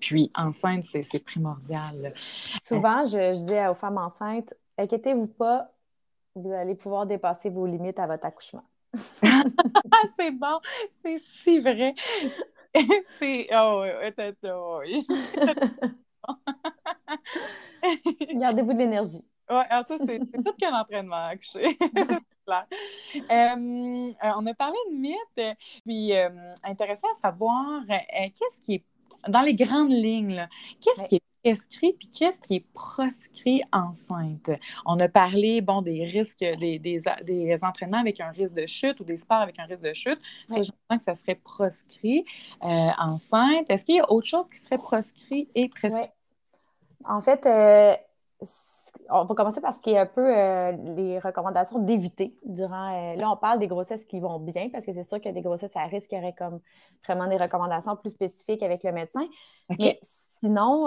[0.00, 2.12] Puis enceinte, c'est primordial.
[2.16, 5.70] Souvent, je, je, dis aux femmes enceintes, inquiétez-vous pas,
[6.34, 8.64] vous allez pouvoir dépasser vos limites à votre accouchement.
[10.18, 10.60] c'est bon,
[11.04, 11.94] c'est si vrai.
[13.18, 13.48] c'est.
[13.52, 13.84] Oh,
[14.44, 14.80] oh,
[18.42, 19.24] Gardez-vous de l'énergie.
[19.48, 22.66] Oui, ah, ça, c'est tout qu'un entraînement clair.
[23.16, 26.28] Euh, euh, on a parlé de mythes, puis euh,
[26.64, 28.84] intéressant à savoir qu'est-ce qui est,
[29.28, 30.48] dans les grandes lignes,
[30.80, 34.50] qu'est-ce qui est prescrit puis qu'est-ce qui est proscrit enceinte?
[34.86, 38.98] On a parlé, bon, des risques, des, des, des, entraînements avec un risque de chute
[38.98, 40.18] ou des sports avec un risque de chute.
[40.48, 42.24] Ça, je pense que ça serait proscrit
[42.60, 43.70] enceinte.
[43.70, 46.10] Est-ce qu'il y a autre chose qui serait proscrit et prescrit?
[47.04, 47.96] En fait, euh,
[49.10, 52.92] on va commencer par ce qui est un peu euh, les recommandations d'éviter durant.
[52.92, 55.28] Euh, là, on parle des grossesses qui vont bien parce que c'est sûr qu'il y
[55.30, 56.60] a des grossesses à risque qui auraient comme
[57.06, 59.26] vraiment des recommandations plus spécifiques avec le médecin.
[59.78, 60.86] Mais sinon,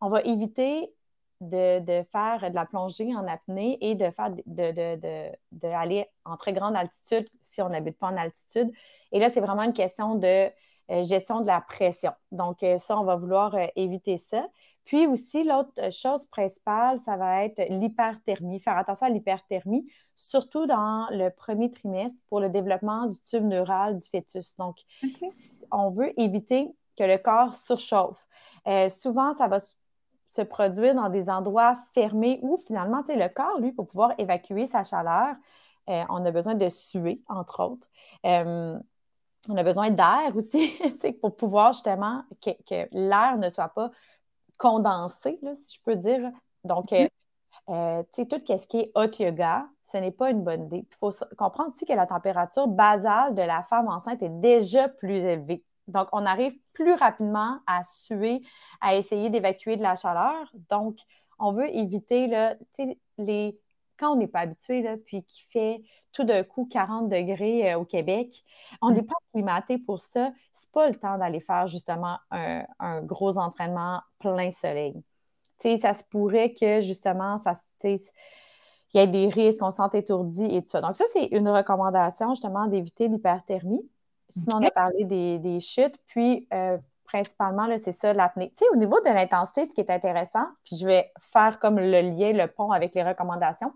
[0.00, 0.92] on va éviter
[1.40, 5.30] de, faire de la plongée en apnée et de faire de,
[6.24, 8.70] en très grande altitude si on n'habite pas en altitude.
[9.12, 10.50] Et là, c'est vraiment une question de
[11.02, 12.12] gestion de la pression.
[12.32, 14.46] Donc, ça, on va vouloir éviter ça.
[14.90, 18.58] Puis aussi, l'autre chose principale, ça va être l'hyperthermie.
[18.58, 23.98] Faire attention à l'hyperthermie, surtout dans le premier trimestre pour le développement du tube neural
[23.98, 24.56] du fœtus.
[24.58, 24.78] Donc,
[25.70, 28.26] on veut éviter que le corps surchauffe.
[28.66, 33.70] Euh, souvent, ça va se produire dans des endroits fermés où finalement, le corps, lui,
[33.70, 35.36] pour pouvoir évacuer sa chaleur,
[35.88, 37.86] euh, on a besoin de suer, entre autres.
[38.26, 38.76] Euh,
[39.48, 40.76] on a besoin d'air aussi,
[41.20, 43.92] pour pouvoir justement que, que l'air ne soit pas
[44.60, 46.30] condensé, si je peux dire.
[46.64, 47.08] Donc, euh,
[47.70, 50.86] euh, tout ce qui est hot yoga, ce n'est pas une bonne idée.
[50.88, 55.16] Il faut comprendre aussi que la température basale de la femme enceinte est déjà plus
[55.16, 55.64] élevée.
[55.88, 58.42] Donc, on arrive plus rapidement à suer,
[58.82, 60.52] à essayer d'évacuer de la chaleur.
[60.68, 60.98] Donc,
[61.38, 62.54] on veut éviter là,
[63.16, 63.58] les
[64.00, 65.82] quand on n'est pas habitué, là, puis qu'il fait
[66.12, 68.44] tout d'un coup 40 degrés euh, au Québec,
[68.80, 69.06] on n'est mm.
[69.06, 70.32] pas climaté pour ça.
[70.52, 72.64] C'est pas le temps d'aller faire justement un,
[73.02, 74.94] gros entraînement plein soleil.
[75.58, 77.52] sais, ça se pourrait que justement, ça,
[77.84, 77.98] il
[78.94, 80.80] y ait des risques, on se sente étourdi et tout ça.
[80.80, 83.88] Donc, ça, c'est une recommandation justement d'éviter l'hyperthermie.
[84.30, 85.96] Sinon, on a parlé des, chutes.
[86.06, 88.52] Puis, euh, principalement, c'est ça, l'apnée.
[88.56, 91.78] Tu sais, au niveau de l'intensité, ce qui est intéressant, puis je vais faire comme
[91.78, 93.72] le lien, le pont avec les recommandations.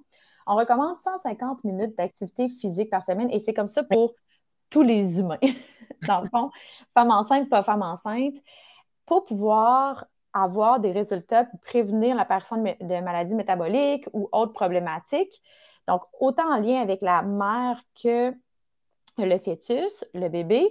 [0.47, 4.15] On recommande 150 minutes d'activité physique par semaine et c'est comme ça pour
[4.71, 5.39] tous les humains.
[6.09, 6.51] Dans le fond,
[6.95, 8.35] femme enceinte, pas femme enceinte,
[9.07, 15.41] pour pouvoir avoir des résultats pour prévenir la personne de maladies métaboliques ou autres problématiques.
[15.87, 18.35] Donc, autant en lien avec la mère que
[19.19, 20.67] le fœtus, le bébé,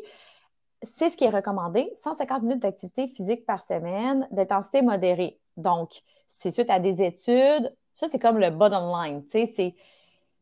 [0.82, 1.90] c'est ce qui est recommandé.
[2.04, 5.40] 150 minutes d'activité physique par semaine, d'intensité modérée.
[5.56, 7.70] Donc, c'est suite à des études.
[7.94, 9.24] Ça, c'est comme le bottom line.
[9.30, 9.76] C'est,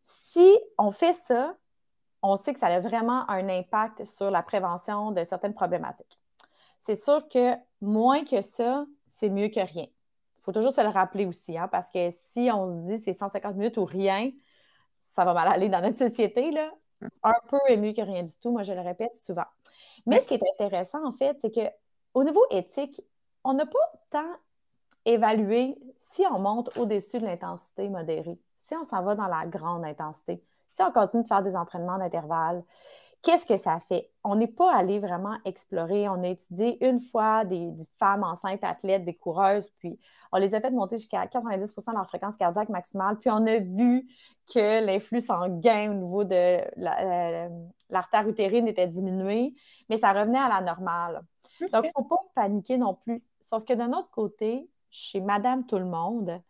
[0.03, 1.55] si on fait ça,
[2.21, 6.19] on sait que ça a vraiment un impact sur la prévention de certaines problématiques.
[6.79, 9.85] C'est sûr que moins que ça, c'est mieux que rien.
[9.85, 13.13] Il faut toujours se le rappeler aussi, hein, parce que si on se dit c'est
[13.13, 14.31] 150 minutes ou rien,
[15.11, 16.51] ça va mal aller dans notre société.
[16.51, 16.71] Là.
[17.23, 19.45] Un peu est mieux que rien du tout, moi je le répète souvent.
[20.05, 23.01] Mais ce qui est intéressant, en fait, c'est qu'au niveau éthique,
[23.43, 24.35] on n'a pas tant
[25.05, 29.85] évalué si on monte au-dessus de l'intensité modérée, si on s'en va dans la grande
[29.85, 32.63] intensité, si on continue de faire des entraînements d'intervalle,
[33.21, 34.09] qu'est-ce que ça fait?
[34.23, 36.07] On n'est pas allé vraiment explorer.
[36.09, 39.99] On a étudié une fois des, femmes enceintes, athlètes, des coureuses, puis
[40.31, 43.57] on les a fait monter jusqu'à 90% de leur fréquence cardiaque maximale, puis on a
[43.59, 44.07] vu
[44.53, 47.49] que l'influx sanguin au niveau de euh,
[47.89, 49.53] l'artère utérine était diminué,
[49.89, 51.21] mais ça revenait à la normale.
[51.71, 53.23] Donc, il ne faut pas paniquer non plus.
[53.41, 56.41] Sauf que d'un autre côté, chez Madame Tout le Monde,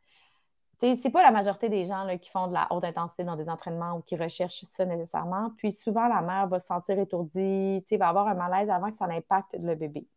[0.80, 3.97] c'est pas la majorité des gens qui font de la haute intensité dans des entraînements
[3.97, 5.51] ou qui recherchent ça nécessairement.
[5.58, 9.06] Puis souvent, la mère va se sentir étourdie, va avoir un malaise avant que ça
[9.06, 10.08] impacte le bébé.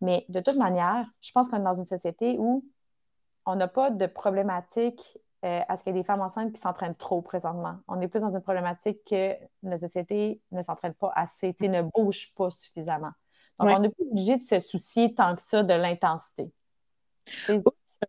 [0.00, 2.64] Mais de toute manière, je pense qu'on est dans une société où
[3.44, 6.60] on n'a pas de problématique euh, à ce qu'il y ait des femmes enceintes qui
[6.60, 7.76] s'entraînent trop présentement.
[7.86, 12.34] On est plus dans une problématique que notre société ne s'entraîne pas assez, ne bouge
[12.34, 13.12] pas suffisamment.
[13.58, 16.52] Donc, on n'est pas obligé de se soucier tant que ça de l'intensité.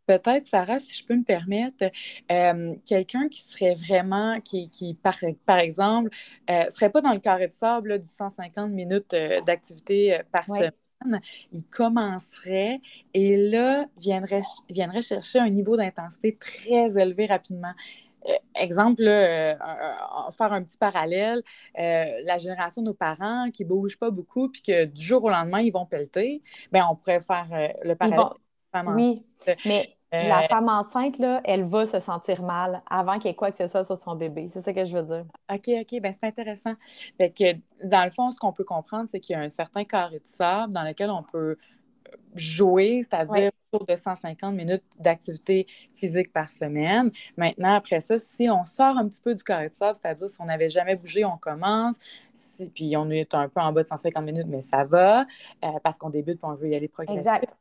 [0.05, 1.85] Peut-être, Sarah, si je peux me permettre,
[2.31, 6.09] euh, quelqu'un qui serait vraiment, qui, qui par, par, exemple,
[6.47, 10.45] ne euh, serait pas dans le carré de sable du 150 minutes euh, d'activité par
[10.45, 12.81] semaine, il commencerait
[13.13, 17.73] et là, viendrait, viendrait chercher un niveau d'intensité très élevé rapidement.
[18.53, 21.41] exemple, faire un petit parallèle,
[21.75, 25.29] la génération de nos parents qui ne bougent pas beaucoup puis que du jour au
[25.29, 27.47] lendemain, ils vont pelleter, bien, on pourrait faire
[27.83, 28.27] le parallèle
[28.73, 29.25] oui,
[29.65, 33.35] mais la euh, femme enceinte, là, elle va se sentir mal avant qu'il y ait
[33.35, 34.49] quoi que ce soit sur son bébé.
[34.49, 35.25] C'est ça que je veux dire.
[35.51, 36.73] OK, OK, ben c'est intéressant.
[37.17, 37.43] Fait que,
[37.85, 40.27] dans le fond, ce qu'on peut comprendre, c'est qu'il y a un certain carré de
[40.27, 41.57] sable dans lequel on peut
[42.33, 47.11] jouer, c'est-à-dire autour de 150 minutes d'activité physique par semaine.
[47.37, 50.41] Maintenant, après ça, si on sort un petit peu du carré de sable, c'est-à-dire si
[50.41, 51.97] on n'avait jamais bougé, on commence,
[52.73, 55.21] puis on est un peu en bas de 150 minutes, mais ça va,
[55.63, 57.35] euh, parce qu'on débute et on veut y aller progressivement.
[57.35, 57.58] Exact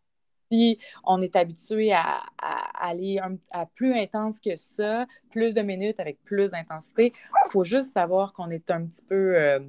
[0.50, 2.22] si on est habitué à,
[2.74, 7.12] aller à plus intense que ça, plus de minutes avec plus d'intensité,
[7.46, 9.60] il faut juste savoir qu'on est un petit peu, euh,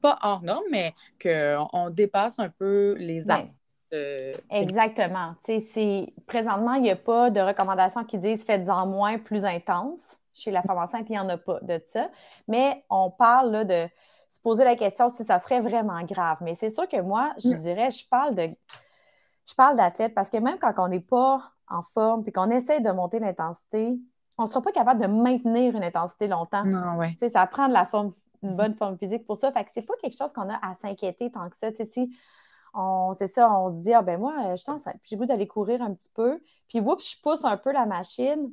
[0.00, 3.50] pas hors norme, mais qu'on dépasse un peu les attentes.
[4.50, 5.34] Exactement.
[6.26, 10.00] présentement, il n'y a pas de recommandations qui disent faites-en moins, plus intense.
[10.32, 12.10] Chez la femme enceinte, il n'y en a pas de ça.
[12.48, 13.88] Mais on parle là, de
[14.30, 16.38] se poser la question si ça serait vraiment grave.
[16.40, 17.56] Mais c'est sûr que moi, je mm.
[17.56, 18.50] dirais, je parle de
[19.46, 22.80] je parle d'athlète parce que même quand on n'est pas en forme puis qu'on essaie
[22.80, 23.98] de monter l'intensité,
[24.38, 26.64] on ne sera pas capable de maintenir une intensité longtemps.
[26.64, 27.16] Non, ouais.
[27.32, 28.56] Ça prend de la forme, une mm-hmm.
[28.56, 29.52] bonne forme physique pour ça.
[29.52, 31.68] Fait que c'est pas quelque chose qu'on a à s'inquiéter tant que ça.
[31.72, 32.10] si
[32.74, 34.72] on, c'est ça, on se dit, ah ben moi, je suis
[35.04, 38.50] j'ai goût d'aller courir un petit peu, puis oups, je pousse un peu la machine.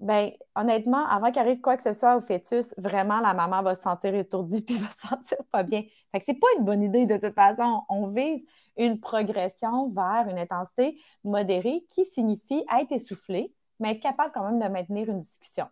[0.00, 3.74] Ben, honnêtement, avant qu'il arrive quoi que ce soit au fœtus, vraiment, la maman va
[3.74, 5.82] se sentir étourdie puis va se sentir pas bien.
[6.12, 7.82] Fait que c'est pas une bonne idée de toute façon.
[7.88, 8.44] On vise
[8.78, 14.58] une progression vers une intensité modérée qui signifie être essoufflé, mais être capable quand même
[14.58, 15.66] de maintenir une discussion.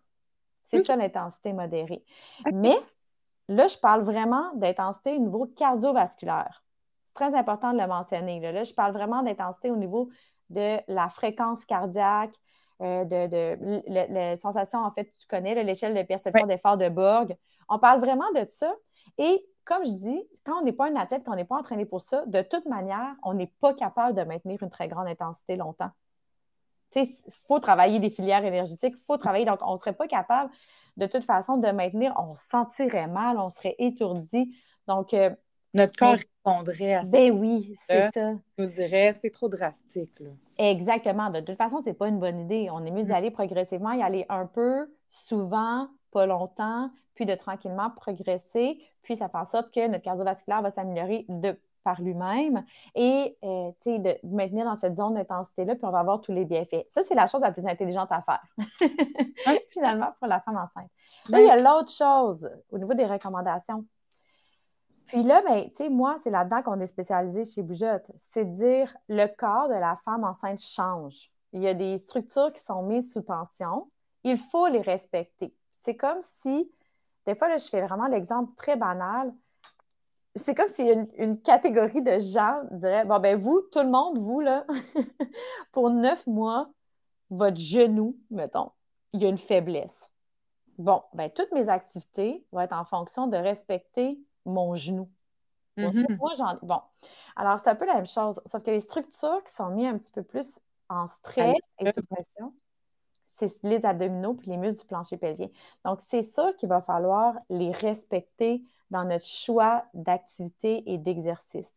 [0.63, 2.03] C'est ça l'intensité modérée.
[2.51, 2.75] Mais
[3.47, 6.63] là, je parle vraiment d'intensité au niveau cardiovasculaire.
[7.05, 8.39] C'est très important de le mentionner.
[8.39, 10.09] Là, je parle vraiment d'intensité au niveau
[10.49, 12.33] de la fréquence cardiaque,
[12.81, 17.35] euh, de, les sensations, en fait, tu connais l'échelle de perception d'effort de Borg.
[17.69, 18.73] On parle vraiment de ça.
[19.17, 21.85] Et comme je dis, quand on n'est pas un athlète, quand on n'est pas entraîné
[21.85, 25.57] pour ça, de toute manière, on n'est pas capable de maintenir une très grande intensité
[25.57, 25.91] longtemps.
[26.95, 27.05] Il
[27.45, 29.43] faut travailler des filières énergétiques, il faut travailler.
[29.43, 30.51] Donc, on ne serait pas capable
[30.95, 34.55] de toute façon de maintenir, on se sentirait mal, on serait étourdi.
[34.87, 35.31] Donc, euh,
[35.73, 37.11] notre corps répondrait à ça.
[37.11, 38.35] Ben oui, c'est ça.
[38.57, 40.23] nous dirait, c'est trop drastique.
[40.57, 41.29] Exactement.
[41.29, 42.69] De toute façon, ce n'est pas une bonne idée.
[42.71, 43.15] On est mieux d'y mm.
[43.15, 48.79] aller progressivement, y aller un peu, souvent, pas longtemps, puis de tranquillement progresser.
[49.01, 53.71] Puis ça fait en sorte que notre cardiovasculaire va s'améliorer de par lui-même et euh,
[53.85, 56.85] de maintenir dans cette zone d'intensité-là, puis on va avoir tous les bienfaits.
[56.89, 58.43] Ça, c'est la chose la plus intelligente à faire,
[59.69, 60.91] finalement, pour la femme enceinte.
[61.29, 63.85] Là, il y a l'autre chose au niveau des recommandations.
[65.05, 68.11] Puis là, ben, tu sais, moi, c'est là-dedans qu'on est spécialisé chez Boujotte.
[68.31, 71.31] C'est de dire le corps de la femme enceinte change.
[71.53, 73.89] Il y a des structures qui sont mises sous tension.
[74.25, 75.55] Il faut les respecter.
[75.83, 76.69] C'est comme si,
[77.27, 79.33] des fois, là, je fais vraiment l'exemple très banal.
[80.35, 84.17] c'est comme si une, une, catégorie de gens dirait Bon, ben vous, tout le monde,
[84.17, 84.65] vous, là,
[85.73, 86.71] pour neuf mois,
[87.29, 88.71] votre genou, mettons,
[89.11, 90.09] il y a une faiblesse.
[90.77, 95.09] Bon, ben toutes mes activités vont être en fonction de respecter mon genou.
[95.77, 96.17] Mm-hmm.
[96.17, 96.57] Moi, j'en.
[96.61, 96.79] Bon.
[97.35, 98.39] Alors, c'est un peu la même chose.
[98.45, 100.59] Sauf que les structures qui sont mises un petit peu plus
[100.89, 102.53] en stress et sous pression,
[103.37, 105.49] c'est les abdominaux puis les muscles du plancher pelvien.
[105.85, 111.73] Donc, c'est sûr qu'il va falloir les respecter dans notre choix d'activité et d'exercice.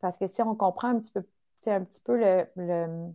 [0.00, 1.24] Parce que si on comprend un petit peu,
[1.66, 3.12] un petit peu le, le,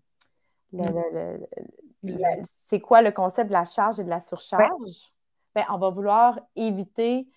[2.65, 5.11] c'est quoi le concept de la charge et de la surcharge,
[5.55, 7.27] ben, on va vouloir éviter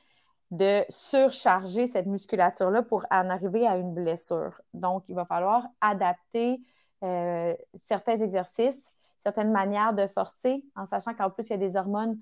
[0.51, 4.61] de surcharger cette musculature-là pour en arriver à une blessure.
[4.75, 6.61] Donc, il va falloir adapter
[7.03, 11.76] euh, certains exercices, certaines manières de forcer, en sachant qu'en plus, il y a des
[11.76, 12.18] hormones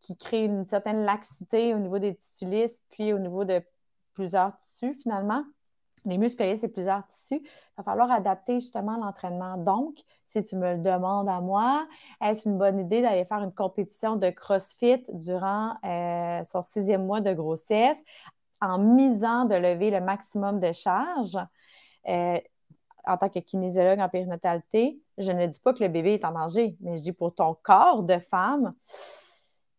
[0.00, 2.46] qui créent une certaine laxité au niveau des tissus
[2.90, 3.62] puis au niveau de
[4.14, 5.44] plusieurs tissus finalement.
[6.04, 7.42] Les muscles c'est plusieurs tissus.
[7.42, 9.56] Il va falloir adapter justement l'entraînement.
[9.56, 11.86] Donc, si tu me le demandes à moi,
[12.20, 17.20] est-ce une bonne idée d'aller faire une compétition de CrossFit durant euh, son sixième mois
[17.20, 18.02] de grossesse
[18.60, 21.36] en misant de lever le maximum de charge?
[22.08, 22.38] Euh,
[23.04, 26.32] en tant que kinésiologue en périnatalité, je ne dis pas que le bébé est en
[26.32, 28.74] danger, mais je dis pour ton corps de femme,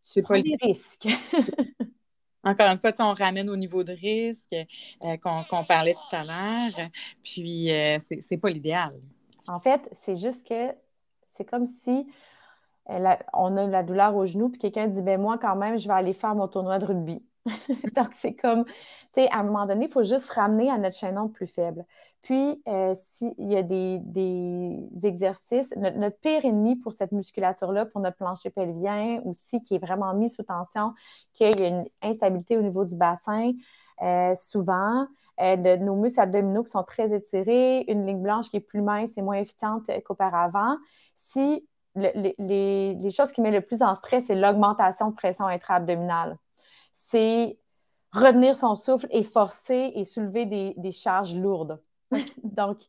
[0.03, 1.07] c'est pas des risques.
[2.43, 6.87] Encore une fois, on ramène au niveau de risque euh, qu'on parlait tout à l'heure,
[7.21, 8.93] puis euh, c'est pas l'idéal.
[9.47, 10.73] En fait, c'est juste que
[11.27, 12.07] c'est comme si
[12.89, 15.87] euh, on a la douleur au genou, puis quelqu'un dit ben moi, quand même, je
[15.87, 17.21] vais aller faire mon tournoi de rugby.
[17.95, 18.73] Donc, c'est comme, tu
[19.15, 21.85] sais, à un moment donné, il faut juste ramener à notre chaînon plus faible.
[22.21, 24.01] Puis, euh, s'il y a des,
[25.03, 30.13] exercices, notre, pire ennemi pour cette musculature-là, pour notre plancher pelvien aussi, qui est vraiment
[30.13, 30.93] mis sous tension,
[31.33, 33.53] qu'il y a une instabilité au niveau du bassin,
[34.01, 35.07] euh, souvent,
[35.41, 39.17] euh, nos muscles abdominaux qui sont très étirés, une ligne blanche qui est plus mince
[39.17, 40.75] et moins efficiente qu'auparavant.
[41.15, 46.37] Si les, les, choses qui mettent le plus en stress, c'est l'augmentation de pression intra-abdominale
[47.09, 47.59] c'est
[48.11, 51.81] retenir son souffle et forcer et soulever des, charges lourdes.
[52.43, 52.81] Donc,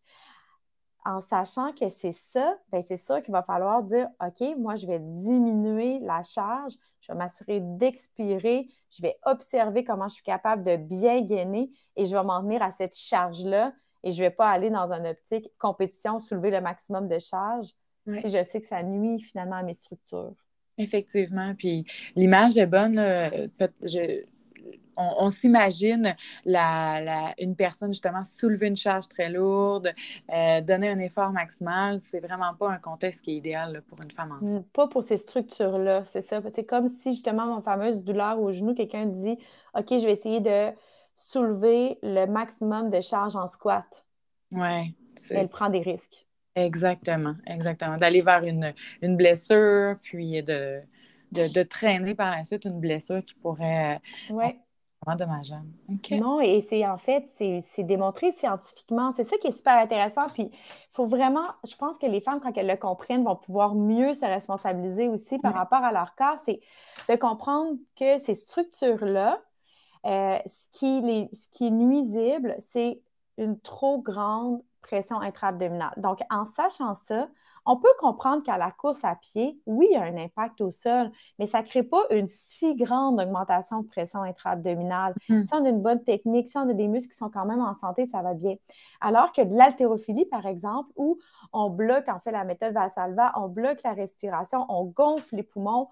[1.04, 4.87] en sachant que c'est ça, ben c'est ça qu'il va falloir dire OK, moi, je
[4.87, 10.62] vais diminuer la charge, je vais m'assurer d'expirer, je vais observer comment je suis capable
[10.64, 14.35] de bien gainer et je vais m'en tenir à cette charge-là et je ne vais
[14.35, 17.70] pas aller dans une optique compétition, soulever le maximum de charge
[18.06, 20.35] si je sais que ça nuit finalement à mes structures.
[20.81, 21.55] Effectivement.
[21.55, 21.85] Puis
[22.16, 22.99] l'image est bonne.
[24.97, 26.14] on, s'imagine
[26.45, 29.93] la, une personne justement soulever une charge très lourde,
[30.33, 32.01] euh, donner un effort maximal.
[32.01, 34.66] C'est vraiment pas un contexte qui est idéal pour une femme enceinte.
[34.73, 36.40] Pas pour ces structures-là, c'est ça.
[36.55, 39.38] C'est comme si justement mon fameuse douleur au genou, quelqu'un dit
[39.75, 40.71] OK, je vais essayer de
[41.14, 44.05] soulever le maximum de charge en squat.
[44.51, 44.95] Ouais.
[45.31, 46.27] Elle prend des risques.
[46.54, 47.96] Exactement, exactement.
[47.96, 50.80] D'aller vers une, blessure, puis de,
[51.32, 54.58] de, traîner par la suite une blessure qui pourrait euh, ouais.
[55.08, 55.68] être dommageable.
[56.10, 59.12] Non, et c'est en fait, c'est démontré scientifiquement.
[59.12, 60.28] C'est ça qui est super intéressant.
[60.28, 63.76] Puis il faut vraiment, je pense que les femmes, quand elles le comprennent, vont pouvoir
[63.76, 66.38] mieux se responsabiliser aussi par rapport à leur corps.
[66.44, 66.60] C'est
[67.08, 69.40] de comprendre que ces structures-là,
[70.06, 73.00] euh, ce, qui ce qui est nuisible, c'est
[73.38, 75.92] une trop grande pression intra-abdominale.
[75.96, 77.29] Donc, en sachant ça,
[77.64, 80.70] on peut comprendre qu'à la course à pied, oui, il y a un impact au
[80.70, 85.14] sol, mais ça ne crée pas une si grande augmentation de pression intra-abdominale.
[85.29, 85.44] Hmm.
[85.46, 87.61] Si on a une bonne technique, si on a des muscles qui sont quand même
[87.61, 88.57] en santé, ça va bien.
[89.00, 91.18] Alors que de l'haltérophilie, par exemple, où
[91.53, 95.88] on bloque, en fait, la méthode Valsalva, on bloque la respiration, on gonfle les poumons,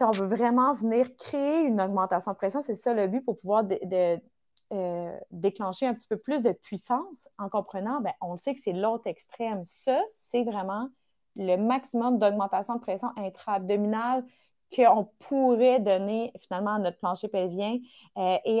[0.00, 3.64] on veut vraiment venir créer une augmentation de pression, c'est ça le but pour pouvoir
[3.64, 4.20] de,
[4.72, 8.72] euh, déclencher un petit peu plus de puissance en comprenant, ben, on sait que c'est
[8.72, 9.62] l'autre extrême.
[9.64, 10.88] Ça, c'est vraiment
[11.36, 14.24] le maximum d'augmentation de pression intra-abdominale
[14.74, 17.78] qu'on pourrait donner finalement à notre plancher pelvien
[18.18, 18.60] euh, et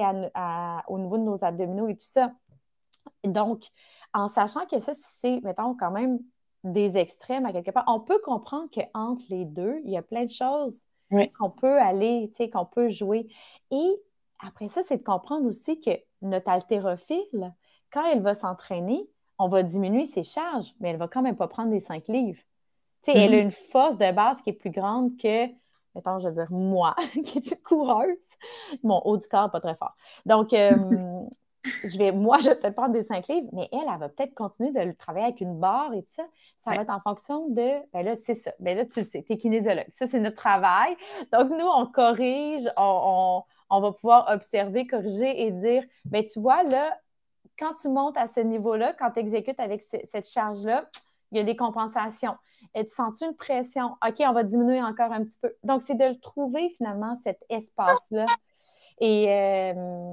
[0.88, 2.32] au niveau de nos abdominaux et tout ça.
[3.24, 3.64] Donc,
[4.14, 6.20] en sachant que ça, c'est, mettons, quand même
[6.64, 10.24] des extrêmes à quelque part, on peut comprendre qu'entre les deux, il y a plein
[10.24, 10.86] de choses
[11.38, 13.28] qu'on peut aller, qu'on peut jouer.
[13.70, 14.02] Et
[14.38, 15.90] après ça, c'est de comprendre aussi que
[16.22, 17.54] notre haltérophile,
[17.92, 21.36] quand elle va s'entraîner, on va diminuer ses charges, mais elle ne va quand même
[21.36, 22.40] pas prendre des cinq livres.
[23.06, 25.46] Elle a une force de base qui est plus grande que,
[25.94, 28.16] mettons, je veux dire, moi, qui est une coureuse.
[28.82, 29.96] Mon haut du corps n'est pas très fort.
[30.26, 30.74] Donc, euh,
[31.84, 34.34] je vais, moi, je vais peut-être prendre des cinq livres, mais elle, elle va peut-être
[34.34, 36.24] continuer de travailler avec une barre et tout ça.
[36.58, 38.52] Ça va être en fonction de, ben là, c'est ça.
[38.60, 39.86] Ben là, tu le sais, tu es kinésiologue.
[39.90, 40.94] Ça, c'est notre travail.
[41.32, 42.82] Donc, nous, on corrige, on
[43.38, 43.44] on
[43.80, 46.96] va pouvoir observer, corriger et dire, ben tu vois, là,
[47.58, 50.88] quand tu montes à ce niveau-là, quand tu exécutes avec cette charge-là,
[51.32, 52.36] il y a des compensations.
[52.74, 53.96] Tu sens une pression?
[54.06, 55.54] OK, on va diminuer encore un petit peu.
[55.64, 58.26] Donc, c'est de trouver finalement, cet espace-là.
[59.00, 59.72] Et euh,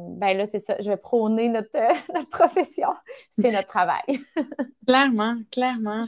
[0.10, 1.70] ben là, c'est ça, je vais prôner notre,
[2.14, 2.90] notre profession.
[3.32, 4.04] C'est notre travail.
[4.88, 6.06] clairement, clairement.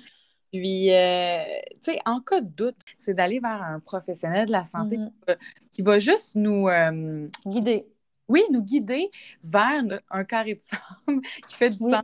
[0.52, 1.44] Puis, euh,
[1.84, 5.38] tu sais, en cas de doute, c'est d'aller vers un professionnel de la santé mm-hmm.
[5.72, 7.86] qui, va, juste nous euh, guider.
[8.28, 9.10] Oui, nous guider
[9.44, 12.04] vers un carré de sang qui fait du sens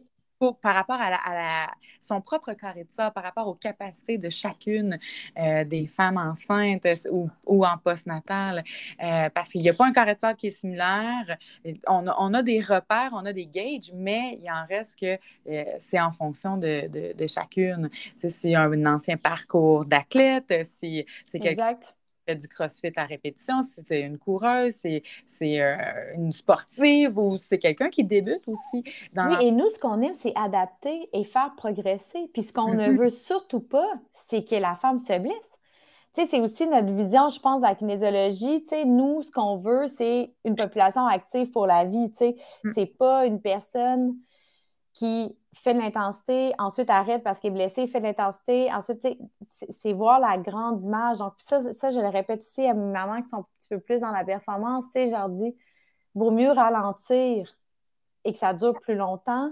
[0.52, 1.68] par rapport à,
[2.00, 5.00] son propre carré de sang, par rapport aux capacités de chacune
[5.38, 8.64] euh, des femmes enceintes ou, en postnatal,
[9.02, 11.38] euh, parce qu'il n'y a pas un carré de sang qui est similaire.
[11.88, 15.18] On a, des repères, on a des gauges, mais il en reste que
[15.50, 17.90] euh, c'est en fonction de, de, chacune.
[18.16, 21.06] C'est un, ancien parcours d'athlète, c'est
[21.40, 21.78] quelqu'un
[22.26, 25.76] fait du crossfit à répétition, si c'est une coureuse, c'est euh,
[26.16, 28.84] une sportive ou c'est quelqu'un qui débute aussi.
[29.14, 32.30] Dans oui, et nous, ce qu'on aime, c'est adapter et faire progresser.
[32.34, 32.98] Puis ce qu'on ne mm-hmm.
[32.98, 33.92] veut surtout pas,
[34.30, 35.36] c'est que la femme se blesse.
[36.16, 38.62] Tu sais, c'est aussi notre vision, je pense, de la kinésiologie.
[38.62, 42.12] Tu sais, nous, ce qu'on veut, c'est une population active pour la vie.
[42.12, 42.72] Tu sais, mm.
[42.76, 44.16] c'est pas une personne
[44.94, 49.06] qui fait de l'intensité, ensuite arrête parce qu'il est blessé, fait de l'intensité, ensuite,
[49.70, 51.20] c'est voir la grande image.
[51.20, 53.80] Donc, ça, ça, je le répète aussi à mes mamans qui sont un petit peu
[53.80, 55.56] plus dans la performance, tu sais, je leur dis,
[56.16, 57.58] vaut mieux ralentir
[58.24, 59.52] et que ça dure plus longtemps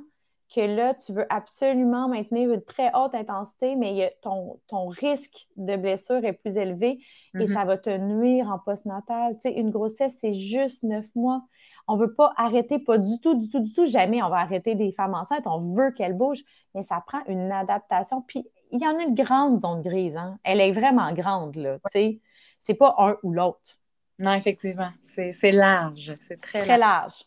[0.54, 5.78] que là, tu veux absolument maintenir une très haute intensité, mais ton, ton risque de
[5.78, 7.00] blessure est plus élevé
[7.36, 7.54] et mm-hmm.
[7.54, 9.36] ça va te nuire en postnatal.
[9.36, 11.42] Tu sais, une grossesse, c'est juste neuf mois.
[11.88, 13.86] On ne veut pas arrêter, pas du tout, du tout, du tout.
[13.86, 15.48] Jamais on va arrêter des femmes enceintes.
[15.48, 16.44] On veut qu'elles bougent,
[16.76, 18.22] mais ça prend une adaptation.
[18.22, 20.18] Puis il y en a une grande zone grise.
[20.18, 20.38] Hein?
[20.44, 21.78] Elle est vraiment grande, là.
[21.92, 22.20] sais.
[22.60, 23.80] C'est pas un ou l'autre.
[24.20, 24.92] Non, effectivement.
[25.04, 26.14] C'est large.
[26.22, 27.26] C'est très, très large.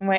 [0.00, 0.10] large.
[0.10, 0.16] Oui.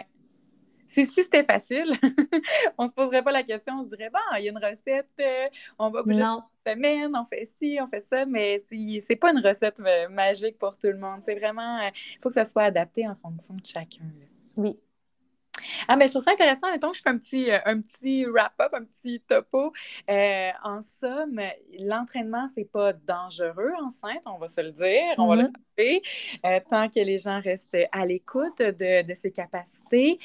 [0.93, 1.91] Si, si c'était facile,
[2.77, 4.57] on ne se poserait pas la question, on se dirait, bon, il y a une
[4.57, 5.47] recette, euh,
[5.79, 9.39] on va bouger une semaine, on fait ci, on fait ça, mais c'est pas une
[9.39, 11.21] recette euh, magique pour tout le monde.
[11.25, 11.91] C'est vraiment, il euh,
[12.21, 14.03] faut que ça soit adapté en fonction de chacun.
[14.55, 14.77] Oui,
[15.87, 16.71] ah, mais je trouve ça intéressant.
[16.71, 19.71] Mettons que je fais un petit, euh, un petit wrap-up, un petit topo.
[20.09, 21.39] Euh, en somme,
[21.79, 25.15] l'entraînement, c'est pas dangereux enceinte, on va se le dire.
[25.17, 25.99] On va le faire
[26.45, 30.19] euh, tant que les gens restent à l'écoute de, de, ses capacités,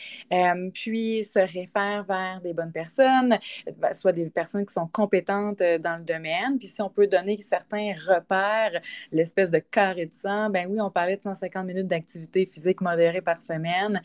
[0.75, 3.39] puis se réfèrent vers des bonnes personnes,
[3.79, 6.59] ben, soit des personnes qui sont compétentes dans le domaine.
[6.59, 10.91] Puis si on peut donner certains repères, l'espèce de carré de sang, ben oui, on
[10.91, 14.03] parlait de 150 minutes d'activité physique modérée par semaine.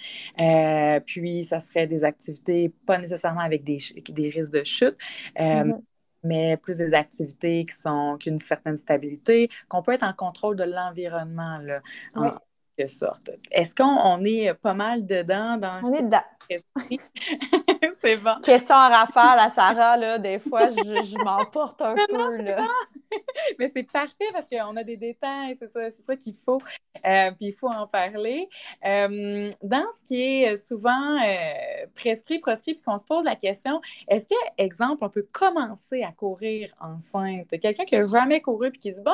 [1.06, 3.78] puis puis ça serait des activités pas nécessairement avec des,
[4.10, 4.98] des risques de chute.
[5.40, 5.82] Euh, mm-hmm.
[6.24, 10.12] mais plus des activités qui sont qui ont une certaine stabilité, qu'on peut être en
[10.12, 11.82] contrôle de l'environnement, là,
[12.14, 12.32] en
[12.78, 13.32] quelque sorte.
[13.52, 15.80] Est-ce qu'on est pas mal dedans dans...
[15.86, 16.26] On est dedans.
[18.04, 18.36] c'est bon.
[18.44, 22.38] Question à rafale à Sarah, là, des fois, je, je m'emporte un peu.
[22.38, 22.68] Là.
[23.60, 26.62] Mais c'est parfait parce qu'on a des détails, c'est ça, ça qu'il faut.
[27.06, 28.50] Euh, puis il faut en parler.
[28.86, 33.82] Euh, dans ce qui est souvent euh, prescrit, proscrit, puis qu'on se pose la question,
[34.08, 37.50] est-ce que, exemple, on peut commencer à courir enceinte?
[37.62, 39.12] Quelqu'un qui n'a jamais couru puis qui dit, bon,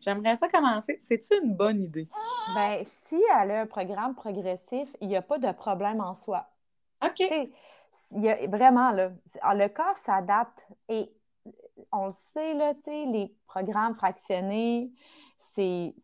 [0.00, 2.08] j'aimerais ça commencer, c'est-tu une bonne idée?
[2.54, 2.82] Bien,
[3.12, 6.46] si elle a un programme progressif, il n'y a pas de problème en soi.
[7.04, 7.20] OK.
[8.12, 9.10] Il y a, vraiment, là,
[9.54, 11.12] le corps s'adapte et
[11.90, 14.90] on le sait, là, les programmes fractionnés,
[15.54, 15.94] c'est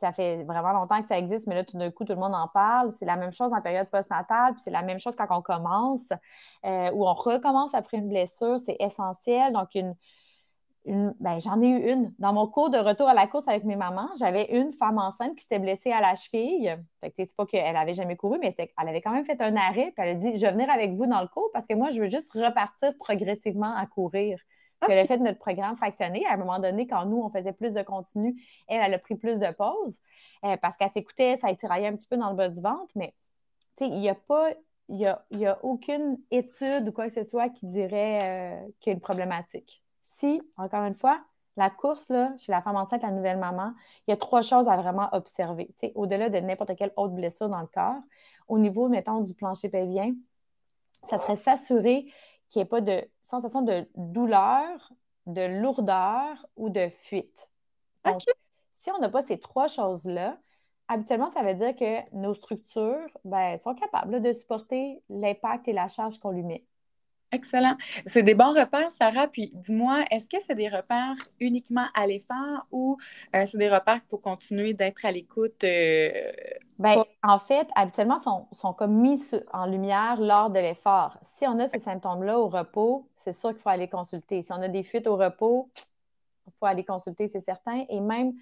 [0.00, 2.34] ça fait vraiment longtemps que ça existe, mais là, tout d'un coup, tout le monde
[2.34, 2.92] en parle.
[2.98, 6.08] C'est la même chose en période postnatale, puis c'est la même chose quand on commence,
[6.64, 9.52] euh, ou on recommence après une blessure, c'est essentiel.
[9.52, 9.94] Donc, une,
[10.86, 12.12] ben, j'en ai eu une.
[12.18, 15.34] Dans mon cours de retour à la course avec mes mamans, j'avais une femme enceinte
[15.34, 16.78] qui s'était blessée à la cheville.
[17.00, 19.56] Fait que c'est pas qu'elle avait jamais couru, mais elle avait quand même fait un
[19.56, 19.92] arrêt.
[19.96, 21.90] Puis elle a dit Je vais venir avec vous dans le cours parce que moi,
[21.90, 24.38] je veux juste repartir progressivement à courir.
[24.82, 26.26] Puis elle a fait notre programme fractionné.
[26.26, 28.36] À un moment donné, quand nous, on faisait plus de continu,
[28.68, 29.96] elle, elle a pris plus de pauses
[30.44, 32.92] euh, parce qu'elle s'écoutait, ça étiraillait un petit peu dans le bas du ventre.
[32.94, 33.14] Mais
[33.80, 34.50] il n'y a pas
[34.90, 38.90] il n'y a, a, aucune étude ou quoi que ce soit qui dirait euh, qu'il
[38.90, 39.83] y a une problématique
[40.14, 41.20] si, encore une fois,
[41.56, 43.72] la course, là, chez la femme enceinte, la nouvelle maman,
[44.06, 45.74] il y a trois choses à vraiment observer.
[45.94, 48.00] Au-delà de n'importe quelle autre blessure dans le corps,
[48.48, 50.14] au niveau, mettons, du plancher pelvien,
[51.04, 52.04] ça serait s'assurer
[52.48, 54.92] qu'il n'y ait pas de sensation de douleur,
[55.26, 57.48] de lourdeur ou de fuite.
[58.04, 58.20] Donc,
[58.72, 60.38] si on n'a pas ces trois choses-là,
[60.88, 65.88] habituellement, ça veut dire que nos structures ben, sont capables de supporter l'impact et la
[65.88, 66.64] charge qu'on lui met.
[67.34, 67.76] Excellent.
[68.06, 69.26] C'est des bons repères, Sarah.
[69.26, 72.96] Puis dis-moi, est-ce que c'est des repères uniquement à l'effort ou
[73.34, 76.30] euh, c'est des repères qu'il faut continuer d'être à l'écoute euh,
[76.78, 79.20] Ben, en fait, habituellement, sont, sont comme mis
[79.52, 81.18] en lumière lors de l'effort.
[81.22, 84.42] Si on a ces symptômes-là au repos, c'est sûr qu'il faut aller consulter.
[84.42, 85.68] Si on a des fuites au repos,
[86.46, 87.84] il faut aller consulter, c'est certain.
[87.88, 88.34] Et même,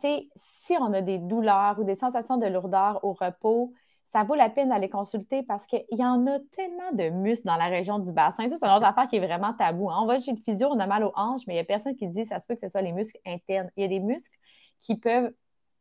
[0.00, 3.74] tu sais, si on a des douleurs ou des sensations de lourdeur au repos,
[4.12, 7.56] ça vaut la peine d'aller consulter parce qu'il y en a tellement de muscles dans
[7.56, 8.46] la région du bassin.
[8.50, 9.90] Ça, c'est une autre affaire qui est vraiment tabou.
[9.90, 10.00] Hein.
[10.02, 11.96] On va chez le physio, on a mal aux hanches, mais il n'y a personne
[11.96, 13.70] qui dit ça se peut que ce soit les muscles internes.
[13.76, 14.36] Il y a des muscles
[14.82, 15.32] qui peuvent,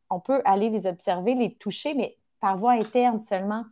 [0.09, 3.65] on peut aller les observer, les toucher, mais par voie interne seulement.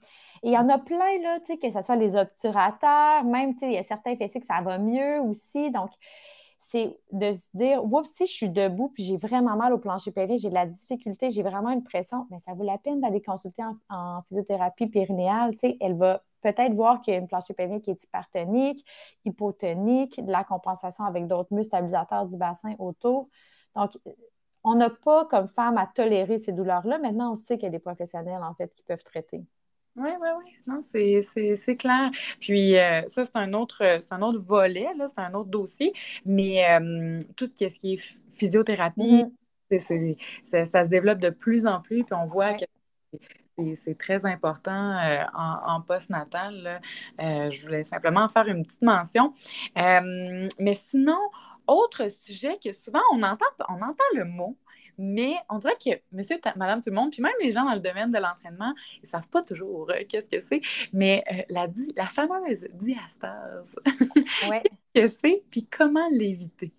[0.43, 3.53] Et il y en a plein, là, tu sais, que ce soit les obturateurs, même,
[3.53, 5.72] tu sais, il y a certains fessiers que ça va mieux aussi.
[5.72, 5.91] Donc,
[6.72, 10.11] c'est de se dire, oups, si je suis debout puis j'ai vraiment mal au plancher
[10.11, 13.22] pelvien, j'ai de la difficulté, j'ai vraiment une pression, mais ça vaut la peine d'aller
[13.22, 15.55] consulter en, physiothérapie périnéale.
[15.80, 18.86] Elle va peut-être voir qu'il y a une plancher pelvien qui est hypertonique,
[19.26, 23.30] hypotonique, de la compensation avec d'autres muscles stabilisateurs du bassin autour.
[23.76, 23.97] Donc,
[24.63, 26.99] on n'a pas comme femme à tolérer ces douleurs-là.
[26.99, 29.43] Maintenant, on sait qu'il y a des professionnels, en fait, qui peuvent traiter.
[30.00, 30.56] Oui, oui, oui.
[30.66, 32.10] Non, c'est clair.
[32.39, 35.91] Puis euh, ça, c'est un autre un autre volet, c'est un autre dossier.
[36.26, 39.26] Mais euh, tout ce qui est physiothérapie,
[39.70, 40.66] mm-hmm.
[40.66, 42.06] ça, se développe de plus en plus.
[42.06, 42.66] Puis on voit que
[43.76, 46.80] c'est très important euh, en, en post-natal.
[47.20, 49.34] je voulais simplement faire une petite mention.
[49.76, 51.20] mais sinon,
[51.68, 54.58] autre sujet que souvent on entend, on entend le mot,
[55.00, 57.80] mais on dirait que monsieur, madame, tout le monde, puis même les gens dans le
[57.80, 60.62] domaine de l'entraînement, ils ne savent pas toujours euh, qu'est-ce que c'est.
[60.91, 63.76] Mais euh, la, la fameuse diastase,
[64.93, 66.74] qu'est-ce que c'est, puis comment l'éviter?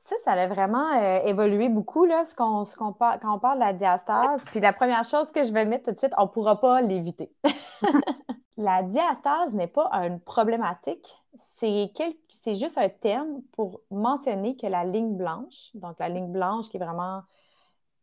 [0.00, 3.72] Ça, ça a vraiment euh, évolué beaucoup, là, ce qu'on, quand on parle de la
[3.72, 4.44] diastase.
[4.46, 6.82] Puis la première chose que je vais mettre tout de suite, on ne pourra pas
[6.82, 7.30] l'éviter.
[8.56, 11.92] la diastase n'est pas une problématique, c'est,
[12.32, 16.76] c'est juste un terme pour mentionner que la ligne blanche, donc la ligne blanche qui
[16.76, 17.22] est vraiment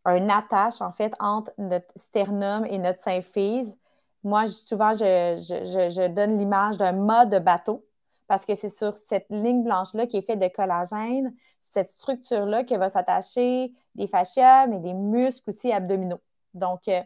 [0.08, 3.78] un attache, en fait, entre notre sternum et notre symphyse.
[4.24, 7.86] Moi, souvent, je, donne l'image d'un mât de bateau
[8.28, 12.76] parce que c'est sur cette ligne blanche-là qui est faite de collagène, cette structure-là que
[12.76, 16.22] va s'attacher des fascias, mais des muscles aussi abdominaux.
[16.54, 17.02] Donc, euh,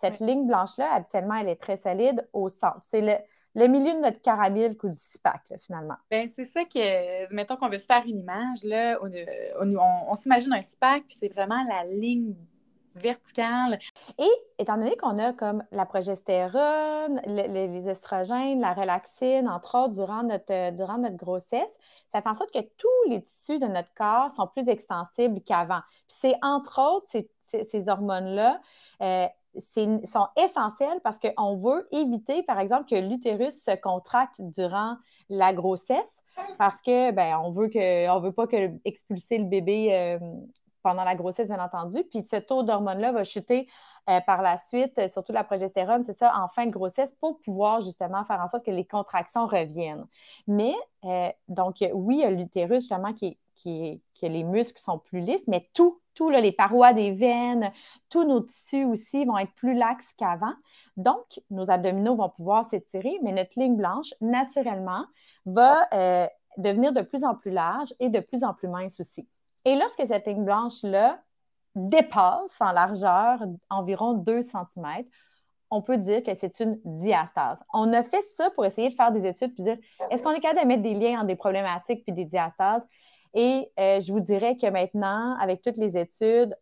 [0.00, 2.80] cette ligne blanche-là, habituellement, elle est très solide au centre.
[2.82, 3.26] C'est
[3.56, 5.96] le, milieu de notre carabine ou du SPAC, finalement.
[6.10, 8.98] Bien, c'est ça que, mettons qu'on veut se faire une image, là,
[9.60, 12.34] on, s'imagine un SPAC, puis c'est vraiment la ligne
[12.94, 13.78] verticale.
[14.18, 20.22] Et étant donné qu'on a comme la progestérone, les estrogènes, la relaxine, entre autres, durant
[20.22, 21.72] notre, durant notre grossesse,
[22.12, 25.80] ça fait en sorte que tous les tissus de notre corps sont plus extensibles qu'avant.
[26.08, 27.28] Puis c'est entre autres ces,
[27.64, 28.60] ces, hormones-là
[29.02, 29.26] euh,
[29.58, 34.96] sont essentielles parce qu'on veut éviter, par exemple, que l'utérus se contracte durant
[35.28, 36.22] la grossesse
[36.58, 40.18] parce que ben, on veut que on veut pas que expulser le bébé euh,
[40.86, 42.04] pendant la grossesse, bien entendu.
[42.04, 43.68] Puis ce taux d'hormones-là va chuter
[44.08, 47.40] euh, par la suite, euh, surtout la progestérone, c'est ça, en fin de grossesse, pour
[47.40, 50.06] pouvoir justement faire en sorte que les contractions reviennent.
[50.46, 50.74] Mais
[51.48, 55.46] donc, oui, il y a l'utérus justement qui, qui, que les muscles sont plus lisses,
[55.46, 57.70] mais tout tous les parois des veines,
[58.08, 60.54] tous nos tissus aussi vont être plus laxes qu'avant.
[60.96, 65.04] Donc, nos abdominaux vont pouvoir s'étirer, mais notre ligne blanche, naturellement,
[65.44, 66.26] va euh,
[66.56, 69.28] devenir de plus en plus large et de plus en plus mince aussi.
[69.66, 71.18] Et lorsque cette ligne blanche-là
[71.74, 75.04] dépasse en largeur environ 2 cm,
[75.70, 77.58] on peut dire que c'est une diastase.
[77.74, 79.76] On a fait ça pour essayer de faire des études puis dire
[80.10, 82.86] est-ce qu'on est capable de mettre des liens entre des problématiques puis des diastases?
[83.34, 86.56] Et euh, je vous dirais que maintenant, avec toutes les études,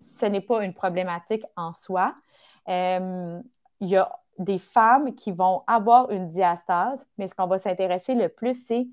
[0.00, 2.14] ce n'est pas une problématique en soi.
[2.68, 3.38] Euh,
[3.80, 8.14] il y a des femmes qui vont avoir une diastase, mais ce qu'on va s'intéresser
[8.14, 8.88] le plus, c'est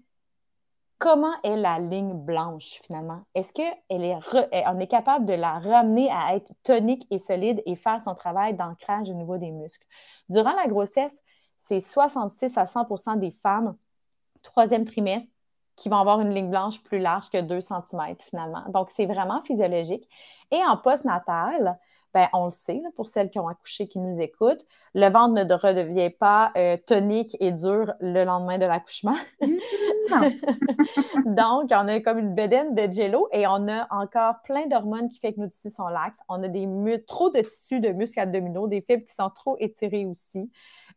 [1.01, 3.23] comment est la ligne blanche finalement?
[3.33, 8.13] Est-ce qu'on est, capable de la ramener à être tonique et solide et faire son
[8.13, 9.85] travail d'ancrage au niveau des muscles?
[10.29, 11.11] Durant la grossesse,
[11.57, 13.75] c'est 66 à 100% des femmes,
[14.43, 15.31] troisième trimestre,
[15.75, 18.63] qui vont avoir une ligne blanche plus large que 2 cm finalement.
[18.69, 20.07] Donc, c'est vraiment physiologique.
[20.51, 21.79] Et en postnatal,
[22.13, 25.53] ben, on le sait, pour celles qui ont accouché, qui nous écoutent, le ventre ne
[25.53, 29.15] redevient pas euh, tonique et dur le lendemain de l'accouchement.
[31.25, 35.19] Donc, on a comme une bedaine de jello et on a encore plein d'hormones qui
[35.19, 36.19] font que nos tissus sont laxes.
[36.27, 36.67] On a des
[37.07, 40.51] trop de tissus de muscles abdominaux, des fibres qui sont trop étirées aussi.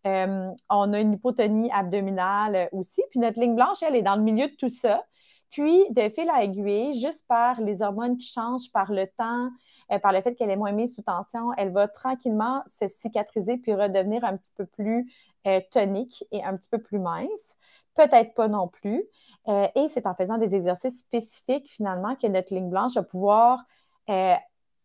[0.06, 3.02] Euh, on a une hypotonie abdominale aussi.
[3.10, 5.04] Puis notre ligne blanche, elle est dans le milieu de tout ça.
[5.50, 9.50] Puis, de fil à aiguille, juste par les hormones qui changent par le temps,
[9.92, 13.56] euh, par le fait qu'elle est moins mise sous tension, elle va tranquillement se cicatriser
[13.56, 15.12] puis redevenir un petit peu plus
[15.46, 17.56] euh, tonique et un petit peu plus mince.
[17.94, 19.04] Peut-être pas non plus.
[19.46, 23.64] et c'est en faisant des exercices spécifiques, finalement, que notre ligne blanche va pouvoir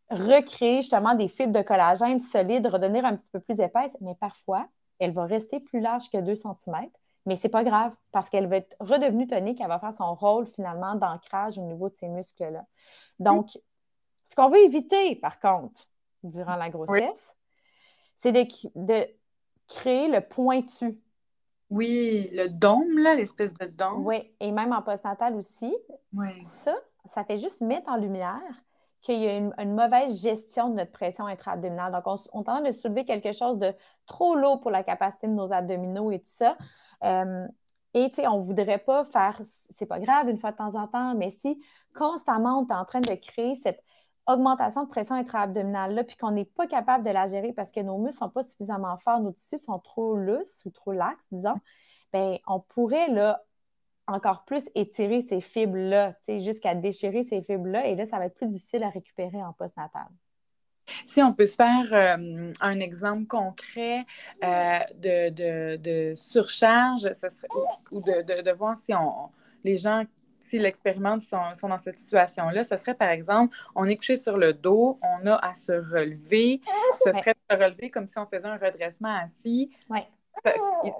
[0.09, 4.67] recréer justement des fibres de collagène solides, redevenir un petit peu plus épaisse, mais parfois,
[4.99, 6.89] elle va rester plus large que 2 cm.
[7.25, 10.47] Mais c'est pas grave parce qu'elle va être redevenue tonique, elle va faire son rôle
[10.47, 12.65] finalement d'ancrage au niveau de ces muscles-là.
[13.19, 13.59] Donc,
[14.29, 15.87] ce qu'on veut éviter, par contre,
[16.21, 17.35] durant la grossesse,
[18.15, 19.07] c'est de, de,
[19.67, 20.99] créer le pointu.
[21.71, 24.05] Oui, le dôme, là, l'espèce de dôme.
[24.05, 25.75] Oui, et même en postnatal aussi.
[26.13, 26.27] Oui.
[26.45, 26.75] Ça,
[27.05, 28.41] ça fait juste mettre en lumière
[29.01, 31.91] qu'il y a une, mauvaise gestion de notre pression intra-abdominale.
[31.91, 33.73] Donc, on, tente de soulever quelque chose de
[34.05, 36.55] trop lourd pour la capacité de nos abdominaux et tout ça.
[37.03, 37.47] Euh,
[37.95, 40.75] et, tu sais, on ne voudrait pas faire, c'est pas grave une fois de temps
[40.75, 41.59] en temps, mais si
[41.95, 43.83] constamment on est en train de créer cette
[44.29, 47.97] augmentation de pression intra-abdominale-là, puis qu'on n'est pas capable de la gérer parce que nos
[47.97, 51.55] muscles ne sont pas suffisamment forts, nos tissus sont trop lousses ou trop laxes, disons,
[52.13, 53.43] bien, on pourrait, là,
[54.07, 57.87] encore plus étirer ces fibres-là, jusqu'à déchirer ces fibres-là.
[57.87, 60.07] Et là, ça va être plus difficile à récupérer en postnatal.
[61.05, 64.05] Si on peut se faire euh, un exemple concret
[64.43, 67.07] euh, de, surcharge,
[67.91, 69.29] ou, de, voir si on,
[69.63, 70.03] les gens,
[70.49, 74.53] s'ils l'expérimentent, sont, dans cette situation-là, ce serait par exemple, on est couché sur le
[74.53, 76.61] dos, on a à se relever,
[77.03, 79.71] ce serait de se relever comme si on faisait un redressement assis.
[79.89, 80.05] Ouais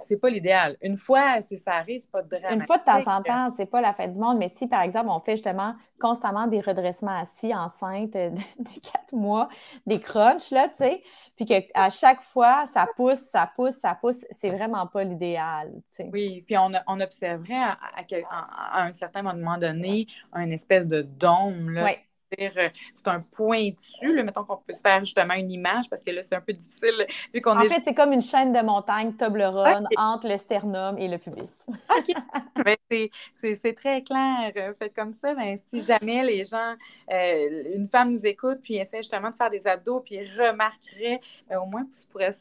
[0.00, 0.76] c'est pas l'idéal.
[0.82, 2.52] Une fois, si ça arrive, c'est pas dramatique.
[2.52, 4.82] Une fois de temps en temps, c'est pas la fin du monde, mais si, par
[4.82, 9.48] exemple, on fait justement constamment des redressements assis enceintes de, quatre mois,
[9.86, 11.02] des crunchs, là, tu sais,
[11.36, 15.96] puis qu'à chaque fois, ça pousse, ça pousse, ça pousse, c'est vraiment pas l'idéal, tu
[15.96, 16.10] sais.
[16.12, 21.90] Oui, puis on, on observerait à, un certain moment donné un espèce de dôme, là.
[22.38, 26.10] Euh, c'est un pointu, là, mettons qu'on peut se faire justement une image parce que
[26.10, 27.06] là, c'est un peu difficile.
[27.34, 31.08] Vu qu'on en fait, c'est comme une chaîne de montagne Toblerone entre le sternum et
[31.08, 31.50] le pubis.
[31.68, 32.14] OK.
[32.64, 32.76] Ben,
[33.34, 34.52] c'est très clair.
[34.78, 36.74] Fait comme ça, ben, si jamais les gens,
[37.10, 41.58] euh, une femme nous écoute puis essaie justement de faire des abdos puis remarquerait, ben,
[41.58, 42.34] au moins, tu pourrais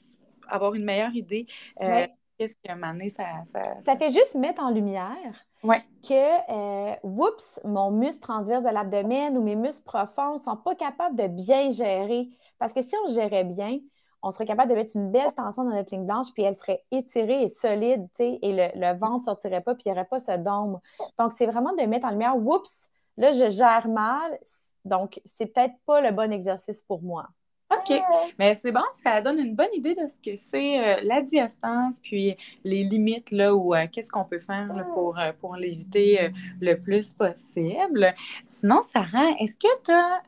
[0.48, 1.46] avoir une meilleure idée.
[1.82, 6.96] Euh, qu'est-ce qui a mené ça, ça, ça fait juste mettre en lumière que, euh,
[7.04, 11.28] oups, mon muscle transverse de l'abdomen ou mes muscles profonds ne sont pas capables de
[11.28, 12.30] bien gérer.
[12.58, 13.80] Parce que si on gérait bien,
[14.22, 16.84] on serait capable de mettre une belle tension dans notre ligne blanche, puis elle serait
[16.92, 20.20] étirée et solide, et le, le ventre ne sortirait pas, puis il n'y aurait pas
[20.20, 20.80] ce dôme.
[21.18, 24.38] Donc, c'est vraiment de mettre en lumière, oups, là, je gère mal,
[24.86, 27.28] donc c'est peut-être pas le bon exercice pour moi.
[27.72, 28.02] OK.
[28.40, 32.00] Mais c'est bon, ça donne une bonne idée de ce que c'est euh, la diastase,
[32.02, 36.76] puis les limites, là, ou euh, qu'est-ce qu'on peut faire pour, euh, pour l'éviter le
[36.76, 38.14] plus possible.
[38.44, 40.24] Sinon, Sarah, est-ce que tu as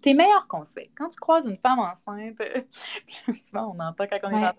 [0.00, 0.90] tes meilleurs conseils?
[0.96, 2.38] Quand tu croises une femme enceinte,
[3.34, 4.52] souvent on entend quand on est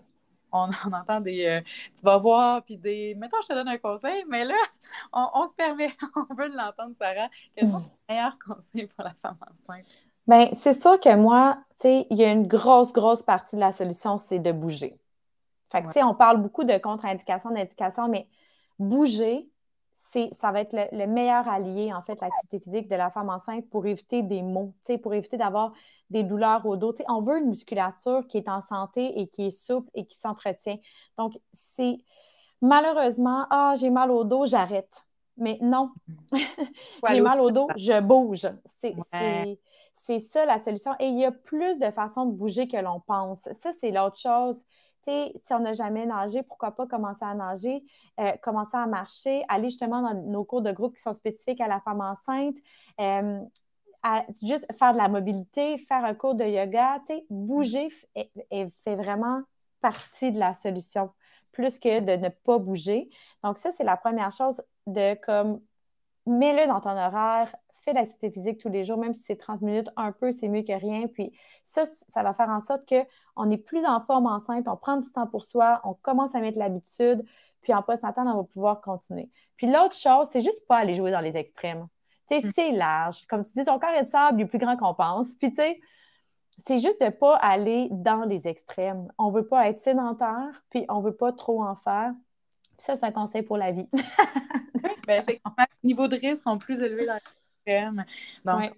[0.54, 1.62] on, entend des.
[1.96, 3.14] tu vas voir, puis des.
[3.14, 4.54] Mettons, je te donne un conseil, mais là,
[5.10, 7.30] on, se permet, on veut l'entendre, Sarah.
[7.56, 10.11] Quels sont tes meilleurs conseils pour la femme enceinte?
[10.26, 13.60] Bien, c'est sûr que moi, tu sais, il y a une grosse, grosse partie de
[13.60, 14.98] la solution, c'est de bouger.
[15.70, 18.28] Fait que, tu sais, on parle beaucoup de contre-indication, d'indication, mais
[18.78, 19.48] bouger,
[19.94, 23.68] c'est, ça va être le, meilleur allié, en fait, l'activité physique de la femme enceinte
[23.70, 25.72] pour éviter des maux, tu sais, pour éviter d'avoir
[26.10, 26.92] des douleurs au dos.
[26.92, 30.04] Tu sais, on veut une musculature qui est en santé et qui est souple et
[30.04, 30.76] qui s'entretient.
[31.16, 31.98] Donc, c'est
[32.60, 35.06] malheureusement, ah, j'ai mal au dos, j'arrête.
[35.38, 35.90] Mais non,
[37.08, 38.46] j'ai mal au dos, je bouge.
[38.80, 39.58] C'est, c'est
[40.18, 40.92] ça la solution.
[40.98, 43.40] Et il y a plus de façons de bouger que l'on pense.
[43.52, 44.58] Ça, c'est l'autre chose.
[45.04, 47.82] Tu sais, si on n'a jamais nagé, pourquoi pas commencer à nager,
[48.20, 51.66] euh, commencer à marcher, aller justement dans nos cours de groupe qui sont spécifiques à
[51.66, 52.56] la femme enceinte,
[53.00, 53.40] euh,
[54.42, 59.42] juste faire de la mobilité, faire un cours de yoga, tu sais, bouger fait vraiment
[59.80, 61.10] partie de la solution,
[61.50, 63.10] plus que de ne pas bouger.
[63.42, 65.60] Donc ça, c'est la première chose de comme,
[66.26, 69.88] mets-le dans ton horaire, fais l'activité physique tous les jours, même si c'est 30 minutes,
[69.96, 71.06] un peu, c'est mieux que rien.
[71.06, 71.32] Puis
[71.64, 75.10] ça, ça va faire en sorte qu'on est plus en forme enceinte, on prend du
[75.10, 77.24] temps pour soi, on commence à mettre l'habitude,
[77.62, 79.30] puis en post-natal, on va pouvoir continuer.
[79.56, 81.86] Puis l'autre chose, c'est juste pas aller jouer dans les extrêmes.
[82.28, 82.52] Tu sais, mm.
[82.54, 83.26] c'est large.
[83.26, 85.34] Comme tu dis, ton corps est de sable, il est plus grand qu'on pense.
[85.36, 85.80] Puis tu sais,
[86.58, 89.08] c'est juste de ne pas aller dans les extrêmes.
[89.18, 92.12] On ne veut pas être sédentaire, puis on ne veut pas trop en faire.
[92.76, 93.88] Puis ça, c'est un conseil pour la vie.
[95.06, 95.40] ben, les
[95.82, 97.18] niveaux de risque sont plus élevés dans
[98.44, 98.72] donc,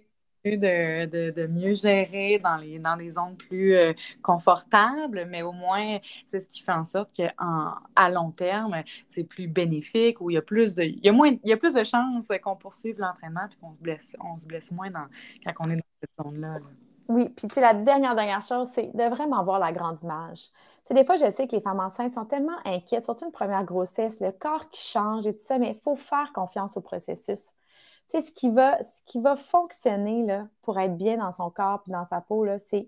[0.45, 6.39] de, mieux gérer dans les, dans des zones plus euh, confortables, mais au moins, c'est
[6.39, 10.41] ce qui fait en sorte qu'à long terme, c'est plus bénéfique ou il y a
[10.41, 13.47] plus de, il y a moins, il y a plus de chances qu'on poursuive l'entraînement
[13.51, 15.07] et qu'on se blesse, on se blesse moins dans,
[15.45, 16.59] quand on est dans cette zone-là.
[17.07, 20.39] Oui, puis tu sais, la dernière, dernière chose, c'est de vraiment voir la grande image.
[20.39, 20.49] Tu
[20.87, 23.63] sais, des fois, je sais que les femmes enceintes sont tellement inquiètes, surtout une première
[23.63, 27.51] grossesse, le corps qui change et tout ça, mais il faut faire confiance au processus
[28.09, 31.49] Tu sais, ce qui va, ce qui va fonctionner là, pour être bien dans son
[31.49, 32.87] corps et dans sa peau, c'est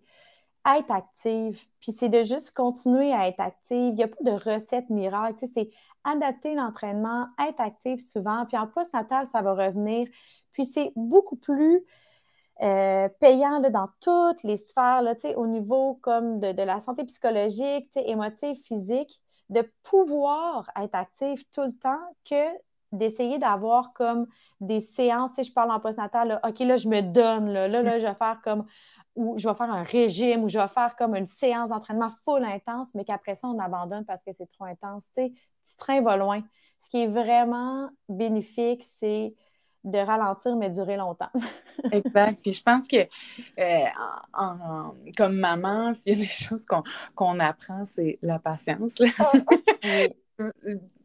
[0.66, 1.60] être active.
[1.80, 3.94] Puis c'est de juste continuer à être active.
[3.94, 5.40] Il n'y a pas de recette miracle.
[5.40, 5.70] Tu sais, c'est
[6.04, 8.46] adapter l'entraînement, être active souvent.
[8.46, 10.08] Puis en post-natal, ça va revenir.
[10.54, 11.86] Puis c'est beaucoup plus
[12.62, 17.90] euh, payant là, dans toutes les sphères, là, au niveau comme de, la santé psychologique,
[17.96, 22.50] émotive, physique, de pouvoir être active tout le temps que
[22.92, 24.28] d'essayer d'avoir comme
[24.60, 28.00] des séances, si je parle en postnatal, OK, là, je me donne, là, là, là,
[28.00, 28.66] je vais faire comme,
[29.16, 32.44] ou je vais faire un régime, ou je vais faire comme une séance d'entraînement full
[32.44, 35.04] intense, mais qu'après ça, on abandonne parce que c'est trop intense.
[35.16, 35.34] Tu sais,
[35.64, 36.42] petit train va loin.
[36.80, 39.34] Ce qui est vraiment bénéfique, c'est
[39.84, 41.30] de ralentir, mais durer longtemps.
[41.92, 42.42] exact.
[42.42, 43.08] Puis je pense que,
[43.60, 48.96] euh, comme maman, s'il y a des choses qu'on apprend, c'est la patience.
[49.20, 49.32] Ah,
[49.84, 49.88] ah.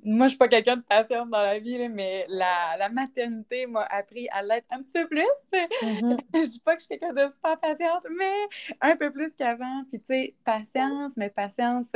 [0.05, 4.28] Moi, je suis pas quelqu'un de patiente dans la vie, mais la, maternité m'a appris
[4.30, 5.22] à l'être un petit peu plus.
[5.53, 6.18] Mm-hmm.
[6.35, 8.35] je dis pas que je suis quelqu'un de super patiente, mais
[8.80, 9.85] un peu plus qu'avant.
[9.89, 11.87] Puis, tu sais, patience, mais patience,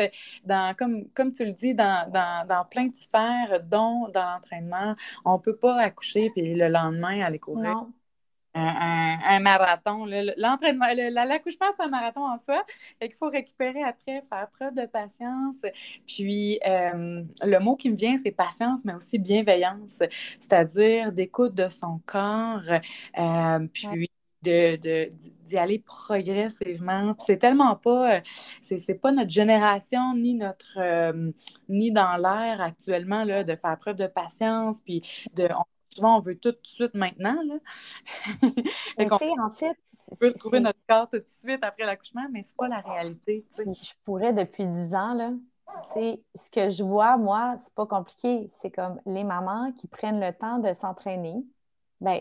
[0.44, 4.94] dans, comme, comme tu le dis, dans, dans, plein de sphères, dont dans l'entraînement.
[5.24, 7.86] On peut pas accoucher puis le lendemain aller courir
[8.56, 10.06] un, marathon.
[10.36, 12.64] L'entraînement, l'accouchement, c'est un marathon en soi.
[13.00, 15.56] et qu'il faut récupérer après, faire preuve de patience.
[16.06, 20.02] Puis, euh, le mot qui me vient, c'est patience, mais aussi bienveillance,
[20.40, 22.62] c'est-à-dire d'écoute de son corps,
[23.18, 24.10] euh, puis
[24.42, 25.10] de,
[25.44, 27.14] d'y aller progressivement.
[27.26, 28.20] C'est tellement pas, euh,
[28.62, 30.78] c'est, pas notre génération ni notre,
[31.68, 35.02] ni dans l'air actuellement là, de faire preuve de patience, puis
[35.34, 35.48] de,
[35.96, 37.36] souvent, on veut tout de suite maintenant.
[37.42, 37.54] Là.
[39.40, 39.76] en fait,
[40.10, 43.44] on peut trouver notre corps tout de suite après l'accouchement, mais c'est pas la réalité.
[43.58, 45.32] Je pourrais depuis dix ans, là.
[45.94, 48.48] ce que je vois, moi, c'est pas compliqué.
[48.60, 51.44] C'est comme les mamans qui prennent le temps de s'entraîner.
[52.00, 52.20] Ben,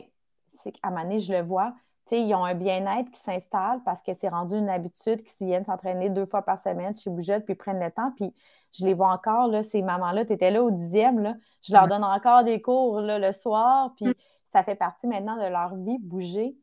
[0.63, 1.75] c'est qu'à donné, je le vois,
[2.11, 6.09] ils ont un bien-être qui s'installe parce que c'est rendu une habitude qu'ils viennent s'entraîner
[6.09, 8.11] deux fois par semaine chez Bougette, puis prennent le temps.
[8.15, 8.33] Puis
[8.71, 11.87] je les vois encore, là, ces mamans-là, tu étais là au dixième, là, je leur
[11.87, 14.13] donne encore des cours le soir, puis mm.
[14.53, 16.55] ça fait partie maintenant de leur vie, bouger.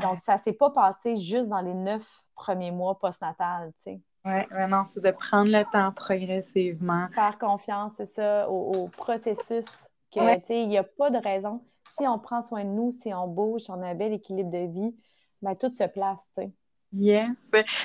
[0.00, 4.00] Donc, ça ne s'est pas passé juste dans les neuf premiers mois post-natal, tu sais.
[4.24, 7.08] Oui, vraiment, c'est de prendre le temps progressivement.
[7.12, 9.66] Faire confiance, c'est ça, au, processus,
[10.12, 11.62] que, tu sais, il n'y a pas de raison
[12.00, 14.50] si on prend soin de nous, si on bouge, si on a un bel équilibre
[14.50, 14.94] de vie,
[15.42, 16.50] ben, tout se place, tu sais.
[16.92, 17.38] Yes.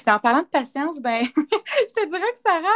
[0.07, 2.68] en parlant de patience, ben, je te dirais que Sarah,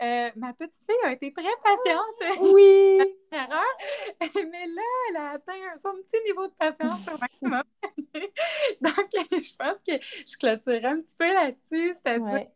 [0.00, 2.40] euh, ma petite fille a été très patiente.
[2.40, 2.98] Oui.
[3.32, 7.62] mais là, elle a atteint son petit niveau de patience au maximum.
[8.80, 11.96] Donc, je pense que je clôturerai un petit peu là-dessus.
[12.04, 12.46] C'est-à-dire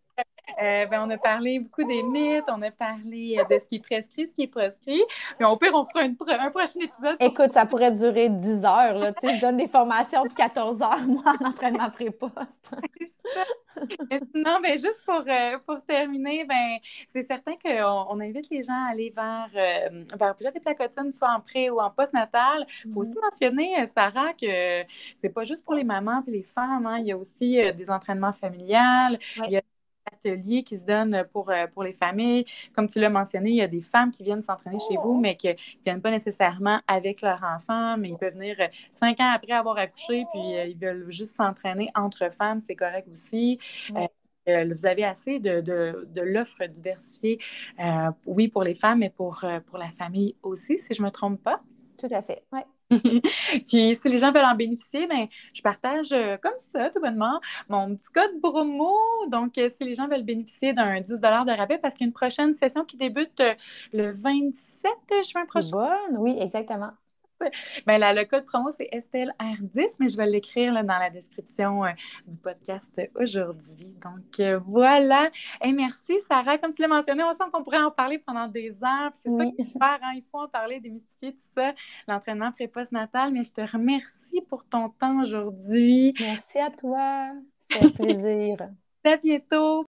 [0.62, 3.80] euh, ben, on a parlé beaucoup des mythes, on a parlé de ce qui est
[3.80, 5.03] prescrit, ce qui est proscrit.
[5.38, 7.16] Mais au pire, on fera une, un prochain épisode.
[7.20, 8.94] Écoute, ça pourrait durer 10 heures.
[8.94, 9.12] Là.
[9.22, 12.74] je donne des formations de 14 heures, moi, en entraînement pré-poste.
[14.34, 16.78] non, mais juste pour, euh, pour terminer, ben,
[17.12, 21.30] c'est certain qu'on on invite les gens à aller vers, euh, vers des placotines, soit
[21.30, 22.66] en pré ou en post-natal.
[22.84, 23.30] Il faut aussi mm-hmm.
[23.30, 24.84] mentionner, euh, Sarah, que
[25.20, 26.86] c'est pas juste pour les mamans et les femmes.
[26.86, 26.99] Hein.
[26.99, 29.18] Il y a aussi des entraînements familiales.
[29.44, 29.62] Il y a
[30.27, 32.45] ateliers qui se donnent pour, euh, pour les familles.
[32.74, 35.37] Comme tu l'as mentionné, il y a des femmes qui viennent s'entraîner chez vous, mais
[35.37, 35.55] qui ne
[35.85, 39.79] viennent pas nécessairement avec leur enfant, mais ils peuvent venir euh, cinq ans après avoir
[39.79, 43.59] accouché, puis euh, ils veulent juste s'entraîner entre femmes, c'est correct aussi.
[44.47, 47.39] vous avez assez de, de, de l'offre diversifiée,
[48.27, 51.43] oui, pour les femmes, mais pour, pour la famille aussi, si je ne me trompe
[51.43, 51.61] pas.
[51.99, 52.61] Tout à fait, oui.
[53.66, 57.41] Puis si les gens veulent en bénéficier, ben, je partage euh, comme ça, tout bonnement,
[57.68, 58.95] mon petit code Bromo.
[59.30, 62.84] Donc, euh, si les gens veulent bénéficier d'un 10 de rabais, parce qu'il prochaine session
[62.84, 63.55] qui débute euh,
[63.93, 64.93] le 27
[65.28, 65.76] juin prochain.
[66.18, 66.93] Oui, exactement.
[67.87, 71.91] Ben, le code promo, c'est Estelle R10, mais je vais l'écrire dans la description euh,
[72.26, 73.95] du podcast aujourd'hui.
[74.03, 75.30] Donc, euh, voilà.
[75.62, 76.59] Et merci, Sarah.
[76.59, 79.12] Comme tu l'as mentionné, on sent qu'on pourrait en parler pendant des heures.
[79.14, 79.99] C'est ça qui est faire.
[80.03, 80.12] Hein.
[80.14, 81.72] Il faut en parler, démystifier tout ça,
[82.09, 83.32] l'entraînement pré-post natal.
[83.32, 86.14] Mais je te remercie pour ton temps aujourd'hui.
[86.20, 87.30] Merci à toi.
[87.70, 88.57] C'est un plaisir.
[89.05, 89.87] à bientôt.